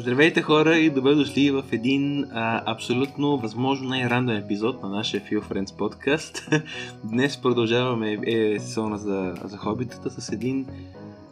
Здравейте 0.00 0.42
хора 0.42 0.76
и 0.76 0.90
добре 0.90 1.14
дошли 1.14 1.50
в 1.50 1.64
един 1.72 2.24
а, 2.32 2.62
абсолютно 2.72 3.36
възможно 3.36 3.88
най-рандом 3.88 4.36
епизод 4.36 4.82
на 4.82 4.88
нашия 4.88 5.22
Few 5.22 5.40
Friends 5.40 5.76
подкаст. 5.76 6.50
Днес 7.04 7.36
продължаваме 7.36 8.18
е, 8.26 8.58
сезона 8.58 8.98
за, 8.98 9.34
за 9.44 9.56
хобитата 9.56 10.10
с 10.10 10.32
един 10.32 10.66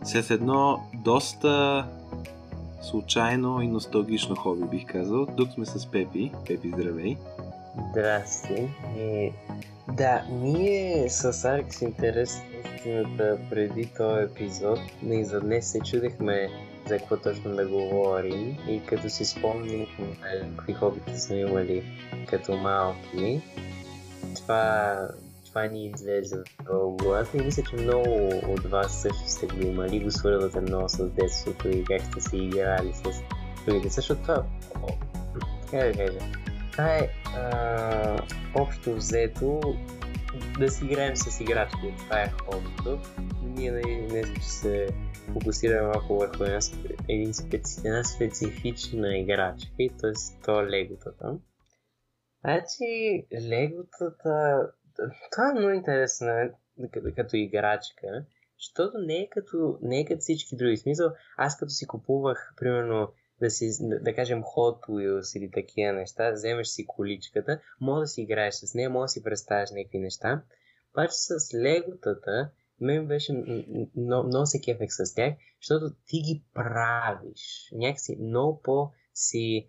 с 0.03 0.31
едно 0.31 0.83
доста 0.95 1.85
случайно 2.83 3.63
и 3.63 3.69
носталгично 3.69 4.37
хоби, 4.37 4.65
бих 4.65 4.87
казал. 4.87 5.27
Тук 5.37 5.51
сме 5.51 5.67
с 5.67 5.87
Пепи. 5.87 6.33
Пепи, 6.47 6.69
здравей! 6.69 7.17
Здрасти! 7.91 8.69
И, 8.99 9.33
да, 9.93 10.23
ние 10.31 11.09
с 11.09 11.45
Аркс 11.45 11.83
интерес 11.83 12.43
преди 13.51 13.87
този 13.87 14.25
епизод 14.25 14.79
и 15.11 15.25
за 15.25 15.41
днес 15.41 15.67
се 15.67 15.81
чудехме 15.81 16.49
за 16.89 16.99
какво 16.99 17.17
точно 17.17 17.57
да 17.57 17.69
говорим 17.69 18.57
и 18.69 18.83
като 18.87 19.11
си 19.11 19.25
спомним 19.25 19.87
какви 20.57 20.73
хобите 20.73 21.19
сме 21.21 21.41
имали 21.41 21.85
като 22.29 22.57
малки, 22.57 23.43
това, 24.35 24.99
това 25.47 25.67
ни 25.67 25.87
излезе 25.87 26.37
в 26.69 26.97
главата 26.97 27.37
и 27.37 27.41
мисля, 27.41 27.63
че 27.71 27.77
много 27.77 28.29
от 28.49 28.71
вас 28.71 29.03
също 29.03 29.29
сте 29.29 29.47
го 29.47 29.63
имали, 29.63 30.05
го 30.05 30.11
свързвате 30.11 30.61
много 30.61 30.89
с 30.89 31.09
детството 31.09 31.69
и 31.69 31.85
как 31.85 32.03
сте 32.03 32.21
си 32.21 32.37
играли 32.37 32.93
с 32.95 33.03
другите. 33.67 33.89
Защото 33.89 34.23
това, 34.23 34.45
как 35.71 35.93
да 35.93 35.93
кажа, 35.93 36.19
това 36.73 36.95
е 36.95 37.09
а, 37.37 38.23
общо 38.55 38.95
взето 38.95 39.61
да 40.59 40.71
си 40.71 40.85
играем 40.85 41.17
с 41.17 41.41
играчки. 41.41 41.95
Това 41.99 42.21
е 42.21 42.31
хобито. 42.31 42.99
Ние 43.59 43.73
нали, 43.73 44.07
днес 44.09 44.29
ще 44.29 44.43
се 44.43 44.89
фокусираме 45.33 45.89
малко 45.89 46.19
върху 46.19 46.45
една, 46.45 46.59
един 47.09 47.35
специ, 47.35 47.81
една 47.85 48.05
специфична 48.05 49.19
играчка 49.19 49.73
и 49.79 49.91
т.е. 50.01 50.13
то 50.45 50.61
е 50.61 50.71
леготата. 50.71 51.39
Значи, 52.41 53.27
леготата... 53.49 54.61
Това 55.33 55.51
е 55.51 55.59
много 55.59 55.71
интересно 55.71 56.27
като, 56.93 57.07
като 57.17 57.37
играчка, 57.37 58.25
защото 58.59 58.99
не 58.99 59.15
е 59.15 59.29
като, 59.31 59.79
не 59.83 60.01
е 60.01 60.05
като 60.05 60.21
всички 60.21 60.57
други. 60.57 60.77
Смисъл, 60.77 61.11
аз 61.37 61.57
като 61.57 61.71
си 61.71 61.87
купувах, 61.87 62.53
примерно, 62.57 63.13
да, 63.41 63.51
си, 63.51 63.71
да 63.81 64.15
кажем 64.15 64.43
Hot 64.43 64.89
Wheels 64.89 65.39
или 65.39 65.51
такива 65.51 65.93
неща, 65.93 66.33
вземеш 66.33 66.67
си 66.67 66.87
количката, 66.87 67.61
може 67.81 68.01
да 68.01 68.07
си 68.07 68.23
играеш 68.23 68.55
с 68.55 68.75
нея, 68.75 68.91
може 68.91 69.05
да 69.05 69.09
си 69.09 69.23
представяш 69.23 69.71
някакви 69.71 69.99
неща. 69.99 70.43
Обаче 70.95 71.15
с 71.15 71.55
леготата, 71.55 72.51
мен 72.81 73.07
беше 73.07 73.33
много, 73.97 74.29
много 74.29 74.47
се 74.47 74.61
кефех 74.61 74.89
с 74.91 75.15
тях, 75.15 75.35
защото 75.63 75.95
ти 76.07 76.21
ги 76.21 76.45
правиш. 76.55 77.69
Някакси 77.73 78.17
много 78.21 78.63
по 78.63 78.91
си 79.15 79.69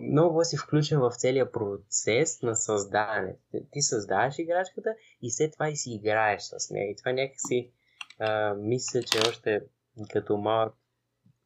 много 0.00 0.44
си 0.44 0.56
включен 0.56 1.00
в 1.00 1.12
целия 1.16 1.52
процес 1.52 2.42
на 2.42 2.56
създаване. 2.56 3.36
Ти 3.70 3.82
създаваш 3.82 4.38
играчката 4.38 4.94
и 5.22 5.30
след 5.30 5.52
това 5.52 5.68
и 5.68 5.76
си 5.76 5.90
играеш 5.92 6.42
с 6.42 6.70
нея. 6.70 6.90
И 6.90 6.96
това 6.96 7.12
някакси 7.12 7.72
а, 8.18 8.54
мисля, 8.54 9.02
че 9.02 9.18
още 9.28 9.60
като 10.12 10.36
малък 10.36 10.74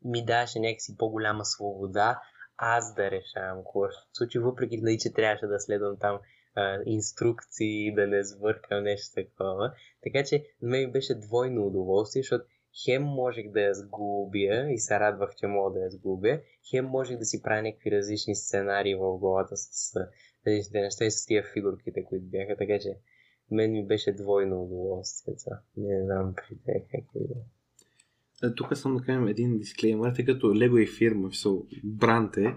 ми 0.04 0.24
даваше 0.24 0.60
някакси 0.60 0.96
по-голяма 0.96 1.44
свобода 1.44 2.20
аз 2.56 2.94
да 2.94 3.10
решавам 3.10 3.58
какво 3.58 3.88
ще 3.88 4.00
случи, 4.12 4.38
въпреки 4.38 4.76
нали, 4.76 4.98
че 4.98 5.12
трябваше 5.12 5.46
да 5.46 5.60
следвам 5.60 5.96
там 6.00 6.18
а, 6.54 6.78
инструкции, 6.86 7.94
да 7.94 8.06
не 8.06 8.24
сбъркам 8.24 8.84
нещо 8.84 9.14
такова. 9.14 9.72
Така 10.02 10.24
че 10.24 10.44
на 10.62 10.68
мен 10.68 10.92
беше 10.92 11.14
двойно 11.14 11.66
удоволствие, 11.66 12.22
защото 12.22 12.44
хем 12.84 13.02
можех 13.02 13.50
да 13.50 13.60
я 13.60 13.74
сгубя 13.74 14.66
и 14.70 14.78
се 14.78 15.00
радвах, 15.00 15.30
че 15.36 15.46
мога 15.46 15.78
да 15.78 15.84
я 15.84 15.90
сгубя, 15.90 16.40
хем 16.70 16.84
можех 16.84 17.18
да 17.18 17.24
си 17.24 17.42
правя 17.42 17.62
някакви 17.62 17.90
различни 17.90 18.34
сценарии 18.34 18.94
в 18.94 19.18
главата 19.18 19.56
с 19.56 19.94
различните 20.46 20.80
неща 20.80 21.04
и 21.04 21.10
с 21.10 21.26
тия 21.26 21.44
фигурките, 21.52 22.04
които 22.04 22.24
бяха, 22.26 22.56
така 22.56 22.78
че 22.78 22.96
мен 23.50 23.72
ми 23.72 23.86
беше 23.86 24.12
двойно 24.12 24.62
удоволствие. 24.62 25.34
Не 25.76 26.04
знам 26.04 26.34
при 26.34 26.56
те 26.66 26.84
как 26.90 27.04
е. 27.14 27.50
Е, 28.46 28.54
тук 28.54 28.76
съм 28.76 28.96
да 28.96 29.02
кажем 29.02 29.28
един 29.28 29.58
дисклеймер, 29.58 30.12
тъй 30.16 30.24
като 30.24 30.56
Лего 30.56 30.78
е 30.78 30.86
фирма, 30.86 31.30
бранд 31.84 32.36
е. 32.36 32.56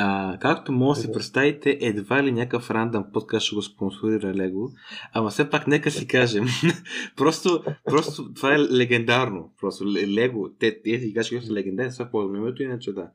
А, 0.00 0.38
както 0.40 0.72
може 0.72 1.00
да 1.00 1.06
си 1.06 1.12
представите, 1.12 1.78
едва 1.80 2.22
ли 2.22 2.32
някакъв 2.32 2.70
рандъм 2.70 3.04
подкаст 3.12 3.46
ще 3.46 3.54
го 3.54 3.62
спонсорира 3.62 4.34
Лего, 4.34 4.70
ама 5.12 5.30
все 5.30 5.50
пак 5.50 5.66
нека 5.66 5.90
си 5.90 6.06
кажем. 6.06 6.44
просто, 7.16 7.64
просто 7.84 8.34
това 8.34 8.54
е 8.54 8.58
легендарно. 8.58 9.52
Просто 9.60 9.84
Лего, 9.86 10.50
те, 10.58 10.82
тези 10.82 11.06
играчки 11.06 11.40
са 11.40 11.52
легендарни, 11.52 11.92
това 11.92 12.10
по 12.10 12.22
името, 12.22 12.62
иначе 12.62 12.92
да. 12.92 13.10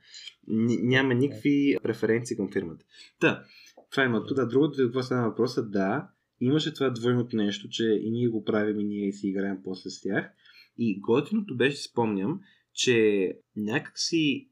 Няма 0.48 1.14
никакви 1.14 1.78
преференции 1.84 2.38
към 2.38 2.52
фирмата. 2.52 2.86
Да, 3.22 3.44
това 3.92 4.04
има. 4.04 4.24
Да, 4.36 4.48
другото, 4.48 4.78
какво 4.78 5.02
стана 5.02 5.30
въпроса, 5.30 5.64
да, 5.64 6.08
имаше 6.42 6.74
това 6.74 6.90
двойното 6.90 7.36
нещо, 7.36 7.70
че 7.70 7.84
и 7.84 8.12
ние 8.12 8.28
го 8.28 8.44
правим 8.44 8.80
и 8.80 8.84
ние 8.84 9.12
си 9.12 9.28
играем 9.28 9.58
после 9.64 9.90
с 9.90 10.02
тях. 10.02 10.32
И 10.78 11.00
готиното 11.00 11.58
беше, 11.58 11.78
спомням, 11.78 12.40
че 12.74 13.30
някакси 13.56 14.50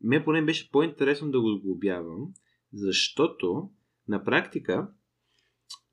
ме 0.00 0.24
поне 0.24 0.44
беше 0.44 0.70
по-интересно 0.70 1.30
да 1.30 1.40
го 1.40 1.50
сглобявам, 1.50 2.28
защото 2.72 3.70
на 4.08 4.24
практика 4.24 4.88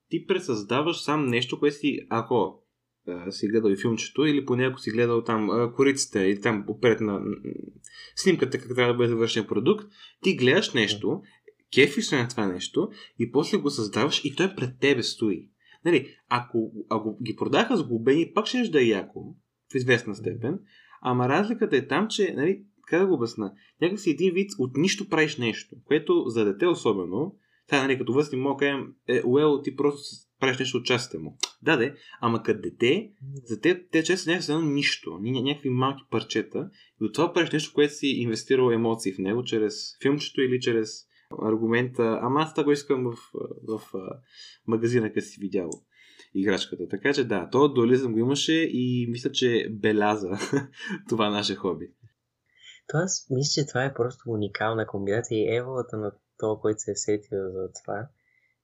ти 0.09 0.25
пресъздаваш 0.25 1.01
сам 1.01 1.25
нещо, 1.25 1.59
което 1.59 1.75
си, 1.75 2.07
ако 2.09 2.63
а, 3.07 3.31
си 3.31 3.47
гледал 3.47 3.69
и 3.69 3.77
филмчето, 3.81 4.25
или 4.25 4.45
поне 4.45 4.66
ако 4.66 4.79
си 4.79 4.91
гледал 4.91 5.23
там 5.23 5.49
а, 5.49 5.73
корицата 5.73 6.27
или 6.27 6.41
там 6.41 6.66
опред 6.67 7.01
на 7.01 7.21
снимката 8.16 8.59
как 8.59 8.75
трябва 8.75 8.93
да 8.93 8.97
бъде 8.97 9.09
завършен 9.09 9.47
продукт, 9.47 9.85
ти 10.22 10.35
гледаш 10.35 10.73
нещо, 10.73 11.22
кефиш 11.73 12.11
на 12.11 12.27
това 12.27 12.47
нещо 12.47 12.89
и 13.19 13.31
после 13.31 13.57
го 13.57 13.69
създаваш 13.69 14.25
и 14.25 14.35
той 14.35 14.55
пред 14.55 14.79
тебе 14.79 15.03
стои. 15.03 15.49
Нали, 15.85 16.16
ако, 16.29 16.72
ако 16.89 17.17
ги 17.23 17.35
продаха 17.35 17.77
сглобени, 17.77 18.31
пак 18.33 18.45
ще 18.47 18.69
да 18.69 18.81
е 18.81 18.87
яко, 18.87 19.35
в 19.72 19.75
известна 19.75 20.16
степен. 20.16 20.59
Ама 21.01 21.29
разликата 21.29 21.77
е 21.77 21.87
там, 21.87 22.07
че, 22.07 22.33
нали, 22.37 22.63
как 22.88 23.01
да 23.01 23.07
го 23.07 23.13
обясна, 23.13 23.53
някак 23.81 24.00
си 24.00 24.09
един 24.09 24.34
вид 24.34 24.50
от 24.59 24.78
нищо 24.78 25.09
правиш 25.09 25.38
нещо, 25.38 25.75
което 25.85 26.23
за 26.28 26.46
дете 26.46 26.68
особено, 26.68 27.35
сега, 27.69 27.81
нали, 27.81 27.97
като 27.97 28.13
възни 28.13 28.38
мога 28.38 28.59
кажем, 28.59 28.88
е, 29.07 29.22
уел, 29.25 29.62
ти 29.62 29.75
просто 29.75 30.01
правиш 30.40 30.59
нещо 30.59 30.78
от 30.78 30.85
частите 30.85 31.18
му. 31.18 31.38
Да, 31.62 31.78
де, 31.78 31.96
ама 32.22 32.44
като 32.44 32.62
дете, 32.62 33.12
за 33.44 33.62
те, 33.62 33.88
те 33.88 34.03
често 34.03 34.29
някакси 34.29 34.51
едно 34.51 34.66
нищо, 34.66 35.19
някакви 35.22 35.69
малки 35.69 36.03
парчета, 36.09 36.69
и 37.01 37.06
от 37.06 37.13
това 37.13 37.34
правиш 37.34 37.51
нещо, 37.51 37.73
което 37.73 37.94
си 37.94 38.07
инвестирал 38.07 38.72
емоции 38.72 39.13
в 39.13 39.17
него, 39.17 39.44
чрез 39.44 39.97
филмчето 40.02 40.41
или 40.41 40.59
чрез 40.59 40.90
аргумента, 41.41 42.19
ама 42.22 42.41
аз 42.41 42.53
това 42.53 42.63
го 42.63 42.72
искам 42.72 43.03
в, 43.03 43.16
в, 43.67 43.78
в 43.78 43.94
магазина, 44.67 45.07
къде 45.07 45.22
си 45.22 45.38
видял 45.41 45.69
играчката. 46.35 46.88
Така 46.88 47.13
че 47.13 47.23
да, 47.23 47.50
то 47.52 47.73
дуализъм 47.73 48.13
го 48.13 48.19
имаше 48.19 48.53
и 48.53 49.07
мисля, 49.09 49.31
че 49.31 49.67
беляза 49.72 50.29
това 51.09 51.29
наше 51.29 51.56
хоби. 51.56 51.85
То 52.88 52.97
аз 52.97 53.28
мисля, 53.29 53.62
че 53.62 53.68
това 53.68 53.85
е 53.85 53.94
просто 53.94 54.31
уникална 54.31 54.88
комбинация 54.88 55.38
и 55.38 55.56
еволата 55.56 55.97
на 55.97 56.12
то, 56.38 56.59
който 56.59 56.79
се 56.79 56.91
е 56.91 56.96
сетил 56.96 57.51
за 57.51 57.69
това. 57.81 58.07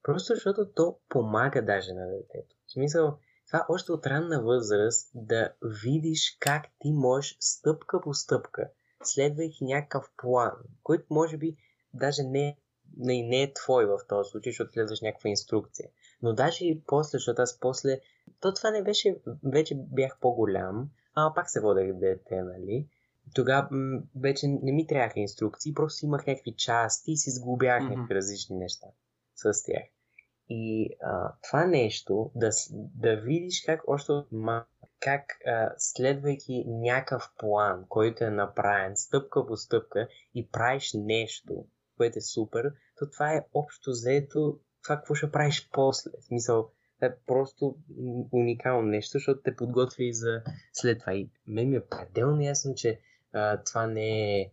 Просто 0.04 0.34
защото 0.34 0.72
то 0.76 0.98
помага 1.10 1.66
даже 1.66 1.94
на 1.94 2.08
детето. 2.08 2.56
В 2.68 2.72
смисъл, 2.72 3.18
това 3.48 3.66
още 3.70 3.92
от 3.92 4.06
ранна 4.06 4.44
възраст 4.44 5.12
да 5.16 5.54
видиш 5.84 6.38
как 6.40 6.64
ти 6.80 6.92
можеш 6.92 7.38
стъпка 7.40 8.02
по 8.02 8.14
стъпка, 8.14 8.70
следвайки 9.04 9.64
някакъв 9.64 10.12
план, 10.18 10.52
който 10.84 11.06
може 11.10 11.38
би 11.38 11.58
даже 11.94 12.24
не, 12.24 12.58
не, 12.98 13.24
не 13.24 13.44
е 13.44 13.54
твой 13.54 13.86
в 13.86 14.00
този 14.08 14.30
случай, 14.30 14.52
защото 14.52 14.72
следваш 14.72 15.02
някаква 15.02 15.30
инструкция. 15.30 15.90
Но 16.22 16.34
даже 16.34 16.66
и 16.66 16.84
после, 16.88 17.16
защото 17.16 17.42
аз 17.42 17.60
после... 17.60 18.00
То 18.40 18.54
това 18.54 18.72
не 18.72 18.84
беше... 18.84 19.22
Вече 19.44 19.76
бях 19.76 20.18
по-голям, 20.22 20.90
а 21.16 21.34
пак 21.36 21.50
се 21.50 21.62
водех 21.62 21.94
дете, 21.94 22.42
нали? 22.42 22.88
Тогава 23.36 23.70
вече 24.16 24.48
не 24.48 24.72
ми 24.72 24.88
трябваха 24.88 25.20
инструкции, 25.20 25.74
просто 25.74 26.06
имах 26.06 26.28
някакви 26.28 26.56
части 26.56 27.12
и 27.12 27.18
си 27.18 27.32
сгубях 27.32 27.84
mm-hmm. 27.84 27.90
някакви 27.90 28.16
различни 28.16 28.58
неща 28.58 28.88
с 29.36 29.64
тях. 29.64 29.84
И 30.50 30.90
а, 31.02 31.34
това 31.44 31.68
нещо, 31.68 32.32
да, 32.36 32.50
да 32.96 33.16
видиш 33.16 33.64
как 33.66 33.82
още 33.88 34.12
от 34.12 34.28
как 35.00 35.26
а, 35.46 35.74
следвайки 35.78 36.64
някакъв 36.68 37.24
план, 37.38 37.86
който 37.90 38.24
е 38.24 38.30
направен 38.30 38.98
стъпка 38.98 39.48
по 39.48 39.58
стъпка 39.58 40.08
и 40.36 40.50
правиш 40.50 40.92
нещо, 40.96 41.66
което 41.98 42.18
е 42.18 42.22
супер, 42.22 42.74
то 43.00 43.10
това 43.10 43.34
е 43.34 43.46
общо 43.54 43.92
заето 43.92 44.60
това 44.84 44.96
какво 44.96 45.16
ще 45.16 45.32
правиш 45.32 45.70
после. 45.74 46.12
В 46.22 46.24
смисъл, 46.24 46.70
това 46.96 47.08
е 47.08 47.18
просто 47.28 47.76
уникално 48.32 48.88
нещо, 48.88 49.12
защото 49.12 49.42
те 49.42 49.56
подготви 49.56 50.08
и 50.08 50.14
за 50.14 50.42
след 50.74 51.00
това. 51.00 51.14
И 51.14 51.30
мен 51.48 51.70
ми 51.70 51.76
е 51.76 51.86
пределно 51.86 52.42
ясно, 52.42 52.76
че 52.76 53.00
а, 53.34 53.64
това 53.64 53.88
не 53.88 54.40
е 54.42 54.52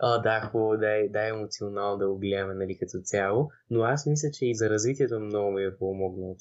а, 0.00 0.18
да, 0.18 0.40
хубаво, 0.40 0.76
да 0.76 0.90
е, 0.96 1.08
да 1.08 1.26
е 1.26 1.28
емоционално 1.28 1.98
да 1.98 2.08
го 2.08 2.18
гледаме 2.18 2.54
нали, 2.54 2.78
като 2.78 2.98
цяло, 3.04 3.48
но 3.70 3.82
аз 3.82 4.06
мисля, 4.06 4.28
че 4.32 4.46
и 4.46 4.54
за 4.54 4.70
развитието 4.70 5.20
много 5.20 5.50
ми 5.50 5.64
е 5.64 5.76
помогнало. 5.78 6.36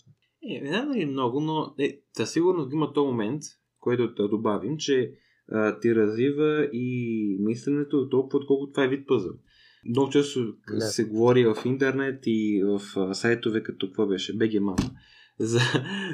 Е, 0.50 0.62
не 0.62 0.70
знам 0.70 0.92
дали 0.92 1.06
много, 1.06 1.40
но 1.40 1.74
е, 1.80 2.00
със 2.18 2.32
сигурност 2.32 2.74
има 2.74 2.94
този 2.94 3.08
момент, 3.08 3.42
който 3.80 4.14
да 4.14 4.28
добавим, 4.28 4.78
че 4.78 5.12
а, 5.52 5.80
ти 5.80 5.96
развива 5.96 6.70
и 6.74 7.38
мисленето 7.40 8.10
толкова, 8.10 8.40
отколкото 8.40 8.72
това 8.72 8.84
е 8.84 8.88
вид 8.88 9.08
пъзъл. 9.08 9.34
Много 9.90 10.10
често 10.10 10.54
да. 10.70 10.82
се 10.82 11.06
говори 11.06 11.46
в 11.46 11.56
интернет 11.66 12.24
и 12.26 12.64
в 12.66 12.82
сайтове 13.16 13.64
като 13.64 13.88
какво 13.88 14.08
беше, 14.08 14.38
BG 14.38 14.60
Mama, 14.60 14.92
за, 15.40 15.60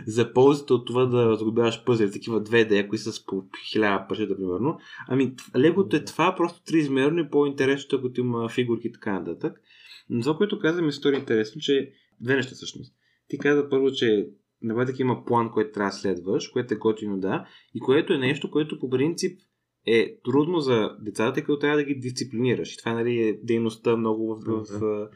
за 0.07 0.33
ползата 0.33 0.73
от 0.73 0.87
това 0.87 1.05
да 1.05 1.29
разглобяваш 1.29 1.83
пъзели, 1.83 2.11
такива 2.11 2.43
2D, 2.43 2.87
кои 2.87 2.97
са 2.97 3.13
с 3.13 3.25
по 3.25 3.35
1000 3.75 4.07
парчета, 4.07 4.35
примерно. 4.35 4.79
Ами, 5.07 5.35
легото 5.57 5.95
е 5.95 6.05
това, 6.05 6.35
просто 6.35 6.63
триизмерно 6.63 7.19
и 7.19 7.29
по-интересно, 7.29 7.99
ако 7.99 8.19
има 8.19 8.49
фигурки 8.49 8.87
и 8.87 8.91
така 8.91 9.19
нататък. 9.19 9.61
Но 10.09 10.21
това, 10.21 10.37
което 10.37 10.59
казвам, 10.59 10.87
е 10.87 10.91
стори 10.91 11.15
интересно, 11.15 11.61
че 11.61 11.91
две 12.21 12.35
неща 12.35 12.55
всъщност. 12.55 12.93
Ти 13.27 13.37
каза 13.37 13.69
първо, 13.69 13.91
че 13.91 14.27
на 14.61 14.87
има 14.99 15.25
план, 15.25 15.51
който 15.51 15.71
трябва 15.71 15.89
да 15.89 15.95
следваш, 15.95 16.47
което 16.47 16.73
е 16.73 16.77
готино 16.77 17.19
да, 17.19 17.47
и 17.75 17.79
което 17.79 18.13
е 18.13 18.17
нещо, 18.17 18.51
което 18.51 18.79
по 18.79 18.89
принцип 18.89 19.39
е 19.85 20.17
трудно 20.23 20.59
за 20.59 20.89
децата, 21.01 21.33
тъй 21.33 21.43
като 21.43 21.59
трябва 21.59 21.77
да 21.77 21.83
ги 21.83 21.95
дисциплинираш. 21.95 22.73
И 22.73 22.77
това 22.77 22.93
нали, 22.93 23.21
е 23.21 23.39
дейността 23.43 23.97
много 23.97 24.35
в, 24.35 24.39
в, 24.45 24.79
в 24.79 25.09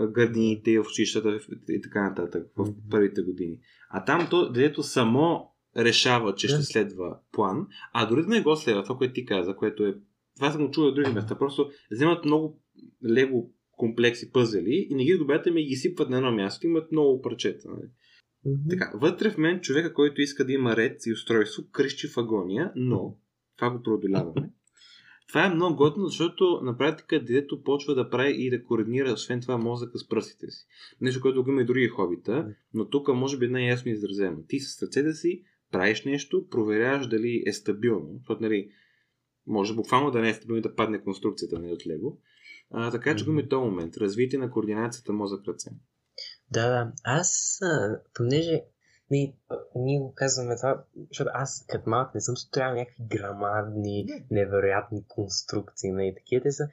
градините, 0.00 0.78
в 0.78 0.84
училищата 0.88 1.38
и 1.68 1.82
така 1.82 2.08
нататък 2.08 2.46
в 2.56 2.74
първите 2.90 3.22
години. 3.22 3.58
А 3.90 4.04
там 4.04 4.26
то, 4.30 4.52
дето 4.52 4.82
само 4.82 5.50
решава, 5.76 6.34
че 6.34 6.48
ще 6.48 6.62
следва 6.62 7.18
план, 7.32 7.66
а 7.92 8.06
дори 8.06 8.22
да 8.22 8.28
не 8.28 8.42
го 8.42 8.56
следва, 8.56 8.82
това, 8.82 8.96
което 8.96 9.14
ти 9.14 9.26
каза, 9.26 9.56
което 9.56 9.86
е 9.86 9.94
това 10.38 10.50
съм 10.50 10.66
го 10.66 10.70
чувал 10.70 10.88
от 10.88 10.94
други 10.94 11.12
места. 11.12 11.38
Просто 11.38 11.70
вземат 11.90 12.24
много 12.24 12.60
лего 13.10 13.50
комплекси, 13.70 14.32
пъзели 14.32 14.86
и 14.90 14.94
не 14.94 15.04
ги 15.04 15.18
добавят 15.18 15.46
ми 15.46 15.62
и 15.62 15.66
ги 15.66 15.76
сипват 15.76 16.10
на 16.10 16.16
едно 16.16 16.32
място. 16.32 16.66
Имат 16.66 16.92
много 16.92 17.22
парчета. 17.22 17.68
Нали? 17.68 17.88
Mm-hmm. 18.46 18.70
Така, 18.70 18.92
вътре 18.94 19.30
в 19.30 19.38
мен 19.38 19.60
човека, 19.60 19.94
който 19.94 20.20
иска 20.20 20.46
да 20.46 20.52
има 20.52 20.76
ред 20.76 21.06
и 21.06 21.12
устройство, 21.12 21.62
кръщи 21.72 22.08
в 22.08 22.18
агония, 22.18 22.72
но 22.76 23.16
това 23.56 23.70
го 23.70 23.82
преодоляваме. 23.82 24.50
Това 25.28 25.46
е 25.46 25.54
много 25.54 25.76
готино, 25.76 26.06
защото 26.06 26.60
на 26.62 26.78
практика 26.78 27.24
детето 27.24 27.62
почва 27.62 27.94
да 27.94 28.10
прави 28.10 28.34
и 28.38 28.50
да 28.50 28.64
координира, 28.64 29.12
освен 29.12 29.40
това, 29.40 29.58
мозъка 29.58 29.98
с 29.98 30.08
пръстите 30.08 30.50
си. 30.50 30.66
Нещо, 31.00 31.20
което 31.20 31.44
го 31.44 31.50
има 31.50 31.62
и 31.62 31.64
други 31.64 31.88
хобита, 31.88 32.54
но 32.74 32.88
тук 32.88 33.08
може 33.08 33.38
би 33.38 33.48
най-ясно 33.48 33.90
изразено. 33.90 34.36
Ти 34.48 34.60
с 34.60 34.82
ръцете 34.82 35.12
си 35.12 35.42
правиш 35.72 36.04
нещо, 36.04 36.48
проверяваш 36.50 37.06
дали 37.06 37.42
е 37.46 37.52
стабилно, 37.52 38.14
защото 38.18 38.42
нали, 38.42 38.70
може 39.46 39.74
буквално 39.74 40.10
да 40.10 40.20
не 40.20 40.28
е 40.28 40.34
стабилно 40.34 40.62
да 40.62 40.74
падне 40.74 41.02
конструкцията 41.02 41.58
нали, 41.58 41.72
от 41.72 41.86
лего. 41.86 42.18
А, 42.70 42.90
така 42.90 43.16
че 43.16 43.24
го 43.24 43.30
има 43.30 43.40
и 43.40 43.48
този 43.48 43.64
момент. 43.64 43.96
Развитие 43.96 44.38
на 44.38 44.50
координацията 44.50 45.12
мозък-ръце. 45.12 45.70
Да, 46.50 46.68
да. 46.68 46.92
Аз, 47.04 47.60
понеже 48.14 48.62
ние, 49.10 49.34
ние 49.74 49.98
го 49.98 50.14
казваме 50.14 50.56
това, 50.56 50.84
защото 51.08 51.30
аз 51.34 51.64
като 51.68 51.90
малък 51.90 52.14
не 52.14 52.20
съм 52.20 52.36
строял 52.36 52.74
някакви 52.74 53.04
грамадни, 53.04 54.06
невероятни 54.30 55.04
конструкции, 55.08 55.92
нали, 55.92 56.14
такива. 56.14 56.42
Те 56.42 56.52
са, 56.52 56.68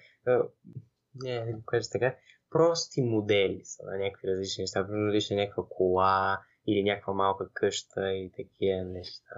не, 1.23 1.45
не 1.45 1.53
го 1.53 1.63
кажа 1.65 1.89
така, 1.91 2.15
прости 2.49 3.01
модели 3.01 3.61
са 3.63 3.83
на 3.85 3.97
някакви 3.97 4.27
различни 4.27 4.61
неща. 4.61 4.87
Примерно 4.87 5.13
лише 5.13 5.35
някаква 5.35 5.63
кола 5.69 6.39
или 6.67 6.83
някаква 6.83 7.13
малка 7.13 7.49
къща 7.53 8.13
и 8.13 8.31
такива 8.35 8.83
неща. 8.83 9.35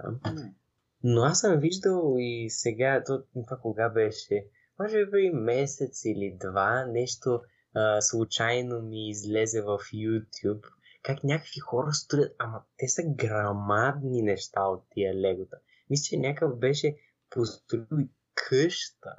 Но 1.04 1.22
аз 1.22 1.40
съм 1.40 1.60
виждал 1.60 2.14
и 2.18 2.50
сега, 2.50 3.04
това 3.34 3.56
кога 3.62 3.88
беше, 3.88 4.46
може 4.78 5.06
би 5.06 5.30
месец 5.30 6.04
или 6.04 6.36
два, 6.40 6.86
нещо 6.86 7.40
а, 7.74 8.00
случайно 8.00 8.82
ми 8.82 9.08
излезе 9.08 9.62
в 9.62 9.78
YouTube, 9.78 10.64
как 11.08 11.24
някакви 11.24 11.60
хора 11.60 11.92
строят, 11.92 12.34
ама 12.38 12.62
те 12.76 12.88
са 12.88 13.02
грамадни 13.06 14.22
неща 14.22 14.62
от 14.62 14.84
тия 14.90 15.14
легота. 15.14 15.56
Мисля, 15.90 16.04
че 16.04 16.16
някакъв 16.16 16.58
беше 16.58 16.96
построил 17.30 18.08
къща. 18.34 19.14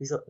Мисля, 0.00 0.22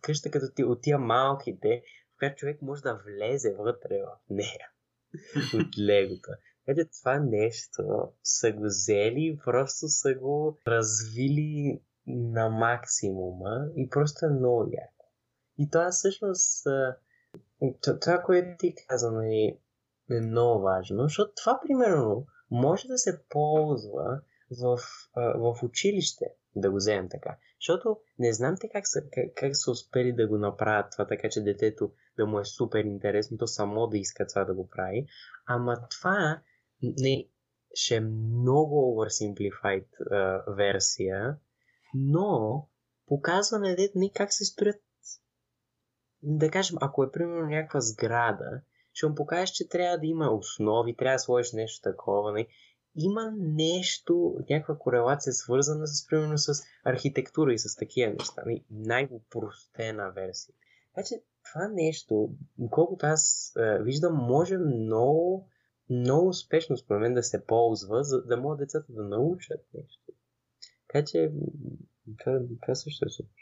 къща 0.00 0.30
като 0.30 0.54
ти, 0.54 0.64
от 0.64 0.82
тия 0.82 0.98
малките, 0.98 1.82
в 2.14 2.18
която 2.18 2.36
човек 2.36 2.62
може 2.62 2.82
да 2.82 3.02
влезе 3.06 3.54
вътре 3.54 4.02
в 4.02 4.18
нея. 4.30 4.70
от 5.54 5.78
легота. 5.78 6.36
Ето 6.66 6.90
това 7.00 7.18
нещо 7.18 8.12
са 8.22 8.52
го 8.52 8.64
взели, 8.64 9.38
просто 9.44 9.88
са 9.88 10.14
го 10.14 10.58
развили 10.66 11.82
на 12.06 12.48
максимума 12.48 13.66
и 13.76 13.88
просто 13.88 14.26
е 14.26 14.28
много 14.28 14.62
яко. 14.72 15.06
И 15.58 15.70
това 15.70 15.90
всъщност 15.90 16.66
това, 18.00 18.22
което 18.22 18.48
ти 18.58 18.74
каза, 18.88 19.10
нали, 19.12 19.58
е 20.10 20.20
много 20.20 20.62
важно, 20.62 21.02
защото 21.02 21.32
това, 21.36 21.60
примерно, 21.66 22.26
може 22.50 22.88
да 22.88 22.98
се 22.98 23.22
ползва 23.28 24.20
в, 24.60 24.78
в 25.16 25.62
училище, 25.62 26.24
да 26.56 26.70
го 26.70 26.76
вземем 26.76 27.08
така. 27.08 27.36
Защото 27.60 27.96
не 28.18 28.32
знам 28.32 28.54
те 28.60 28.68
как 28.68 28.88
са, 28.88 29.00
как, 29.12 29.24
как 29.36 29.56
са 29.56 29.70
успели 29.70 30.12
да 30.12 30.28
го 30.28 30.38
направят 30.38 30.92
това, 30.92 31.06
така 31.06 31.28
че 31.28 31.42
детето 31.42 31.92
да 32.16 32.26
му 32.26 32.40
е 32.40 32.44
супер 32.44 32.84
интересно, 32.84 33.38
то 33.38 33.46
само 33.46 33.86
да 33.86 33.98
иска 33.98 34.26
това 34.26 34.44
да 34.44 34.54
го 34.54 34.68
прави. 34.68 35.06
Ама 35.46 35.88
това 35.90 36.42
не, 36.82 37.28
ще 37.74 37.96
е 37.96 38.00
много 38.00 38.74
oversimplified 38.74 39.86
uh, 40.10 40.56
версия, 40.56 41.38
но 41.94 42.68
показва 43.06 43.58
на 43.58 43.76
дете 43.76 43.92
не 43.98 44.12
как 44.14 44.32
се 44.32 44.44
строят 44.44 44.82
да 46.22 46.50
кажем, 46.50 46.76
ако 46.80 47.04
е 47.04 47.10
примерно 47.10 47.46
някаква 47.46 47.80
сграда, 47.80 48.62
ще 48.92 49.06
му 49.06 49.14
покажеш, 49.14 49.50
че 49.50 49.68
трябва 49.68 49.98
да 49.98 50.06
има 50.06 50.30
основи, 50.30 50.96
трябва 50.96 51.14
да 51.14 51.18
сложиш 51.18 51.52
нещо 51.52 51.82
такова. 51.82 52.32
Не? 52.32 52.46
Има 52.96 53.32
нещо, 53.38 54.36
някаква 54.50 54.78
корелация 54.78 55.32
свързана 55.32 55.86
с, 55.86 56.06
примерно, 56.06 56.38
с 56.38 56.62
архитектура 56.84 57.52
и 57.52 57.58
с 57.58 57.76
такива 57.76 58.12
неща. 58.12 58.42
Най-простена 58.70 60.10
версия. 60.10 60.54
Така 60.94 61.06
че 61.06 61.22
това 61.44 61.68
нещо, 61.68 62.30
колкото 62.70 63.06
аз 63.06 63.52
е, 63.56 63.82
виждам, 63.82 64.14
може 64.14 64.58
много, 64.58 65.48
много 65.90 66.28
успешно 66.28 66.76
според 66.76 67.00
мен 67.00 67.14
да 67.14 67.22
се 67.22 67.46
ползва, 67.46 68.04
за 68.04 68.22
да 68.22 68.36
могат 68.36 68.58
децата 68.58 68.92
да 68.92 69.02
научат 69.02 69.60
нещо. 69.74 70.12
Така 70.88 71.04
че 71.04 71.32
това, 72.18 72.40
това 72.62 72.74
също 72.74 73.06
е 73.06 73.08
супер. 73.08 73.41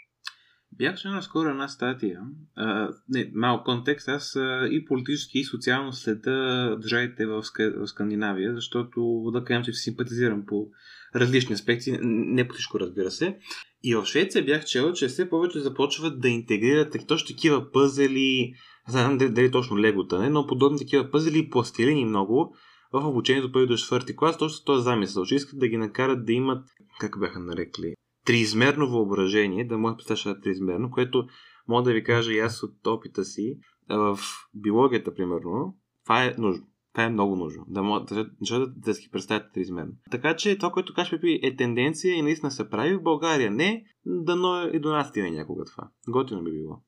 Бях 0.72 0.96
чел 0.96 1.11
наскоро 1.11 1.49
една 1.49 1.69
статия. 1.69 2.20
А, 2.56 2.90
не, 3.08 3.31
малко 3.34 3.64
контекст. 3.64 4.08
Аз 4.08 4.37
а, 4.37 4.69
и 4.70 4.84
политически, 4.84 5.38
и 5.38 5.44
социално 5.44 5.93
следа 5.93 6.76
държавите 6.76 7.26
в, 7.26 7.43
в 7.58 7.87
Скандинавия, 7.87 8.55
защото 8.55 9.31
да 9.32 9.44
кажем, 9.44 9.64
че 9.64 9.72
симпатизирам 9.72 10.46
по 10.46 10.69
различни 11.14 11.54
аспекти. 11.54 11.99
Не 12.02 12.49
по 12.49 12.54
всичко, 12.54 12.80
разбира 12.80 13.11
се. 13.11 13.38
И 13.83 13.95
в 13.95 14.04
Швеция 14.04 14.45
бях 14.45 14.64
чел, 14.64 14.92
че 14.92 15.09
все 15.09 15.30
повече 15.30 15.61
започват 15.61 16.21
да 16.21 16.28
интегрират 16.28 16.97
точно 17.09 17.35
такива 17.35 17.73
пъзели, 17.73 18.54
не 18.88 18.92
знам 18.92 19.18
дали, 19.18 19.30
дали 19.30 19.50
точно 19.50 19.78
легота, 19.78 20.18
не, 20.18 20.30
но 20.30 20.47
подобни 20.47 20.78
такива 20.78 21.11
пъзели 21.11 21.50
пластилини 21.50 22.04
много 22.04 22.54
в 22.92 23.09
обучението 23.09 23.52
първи 23.52 23.66
до 23.66 23.76
четвърти 23.76 24.16
клас, 24.16 24.38
точно 24.38 24.64
този 24.64 24.85
замисъл, 24.85 25.25
че 25.25 25.35
искат 25.35 25.59
да 25.59 25.68
ги 25.68 25.76
накарат 25.76 26.26
да 26.26 26.33
имат, 26.33 26.68
как 27.00 27.21
бяха 27.21 27.38
нарекли, 27.38 27.95
триизмерно 28.25 28.91
въображение, 28.91 29.65
да 29.65 29.79
може 29.79 29.93
да 29.93 29.97
представя 29.97 30.41
триизмерно, 30.41 30.91
което 30.91 31.27
мога 31.69 31.83
да 31.83 31.93
ви 31.93 32.05
кажа 32.05 32.33
и 32.33 32.39
аз 32.39 32.62
от 32.62 32.87
опита 32.87 33.25
си, 33.25 33.59
в 33.89 34.19
биологията, 34.55 35.15
примерно, 35.15 35.77
това 36.05 36.25
е 36.25 36.35
нужно. 36.39 36.67
Това 36.93 37.05
е 37.05 37.11
много 37.11 37.37
нужно. 37.37 37.65
Да 37.69 37.83
може 37.83 38.05
да, 38.05 38.31
да, 38.50 38.67
да 38.67 38.95
си 38.95 39.11
представят 39.11 39.53
триизмерно. 39.55 39.93
Така 40.11 40.37
че 40.37 40.59
това, 40.59 40.71
което 40.71 40.95
кажеш, 40.95 41.11
Пепи, 41.11 41.41
е 41.43 41.57
тенденция 41.57 42.15
и 42.15 42.23
наистина 42.23 42.50
се 42.50 42.71
прави 42.71 42.97
в 42.97 43.03
България. 43.03 43.50
Не, 43.50 43.85
дано 44.07 44.71
и 44.73 44.79
до 44.81 44.91
нас 44.91 45.09
стине 45.09 45.31
някога 45.31 45.65
това. 45.65 45.89
Готино 46.09 46.45
би 46.45 46.50
било. 46.50 46.83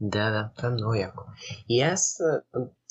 Да, 0.00 0.30
да, 0.30 0.50
това 0.56 0.68
е 0.68 0.72
много 0.72 0.94
яко. 0.94 1.24
И 1.68 1.80
аз 1.80 2.18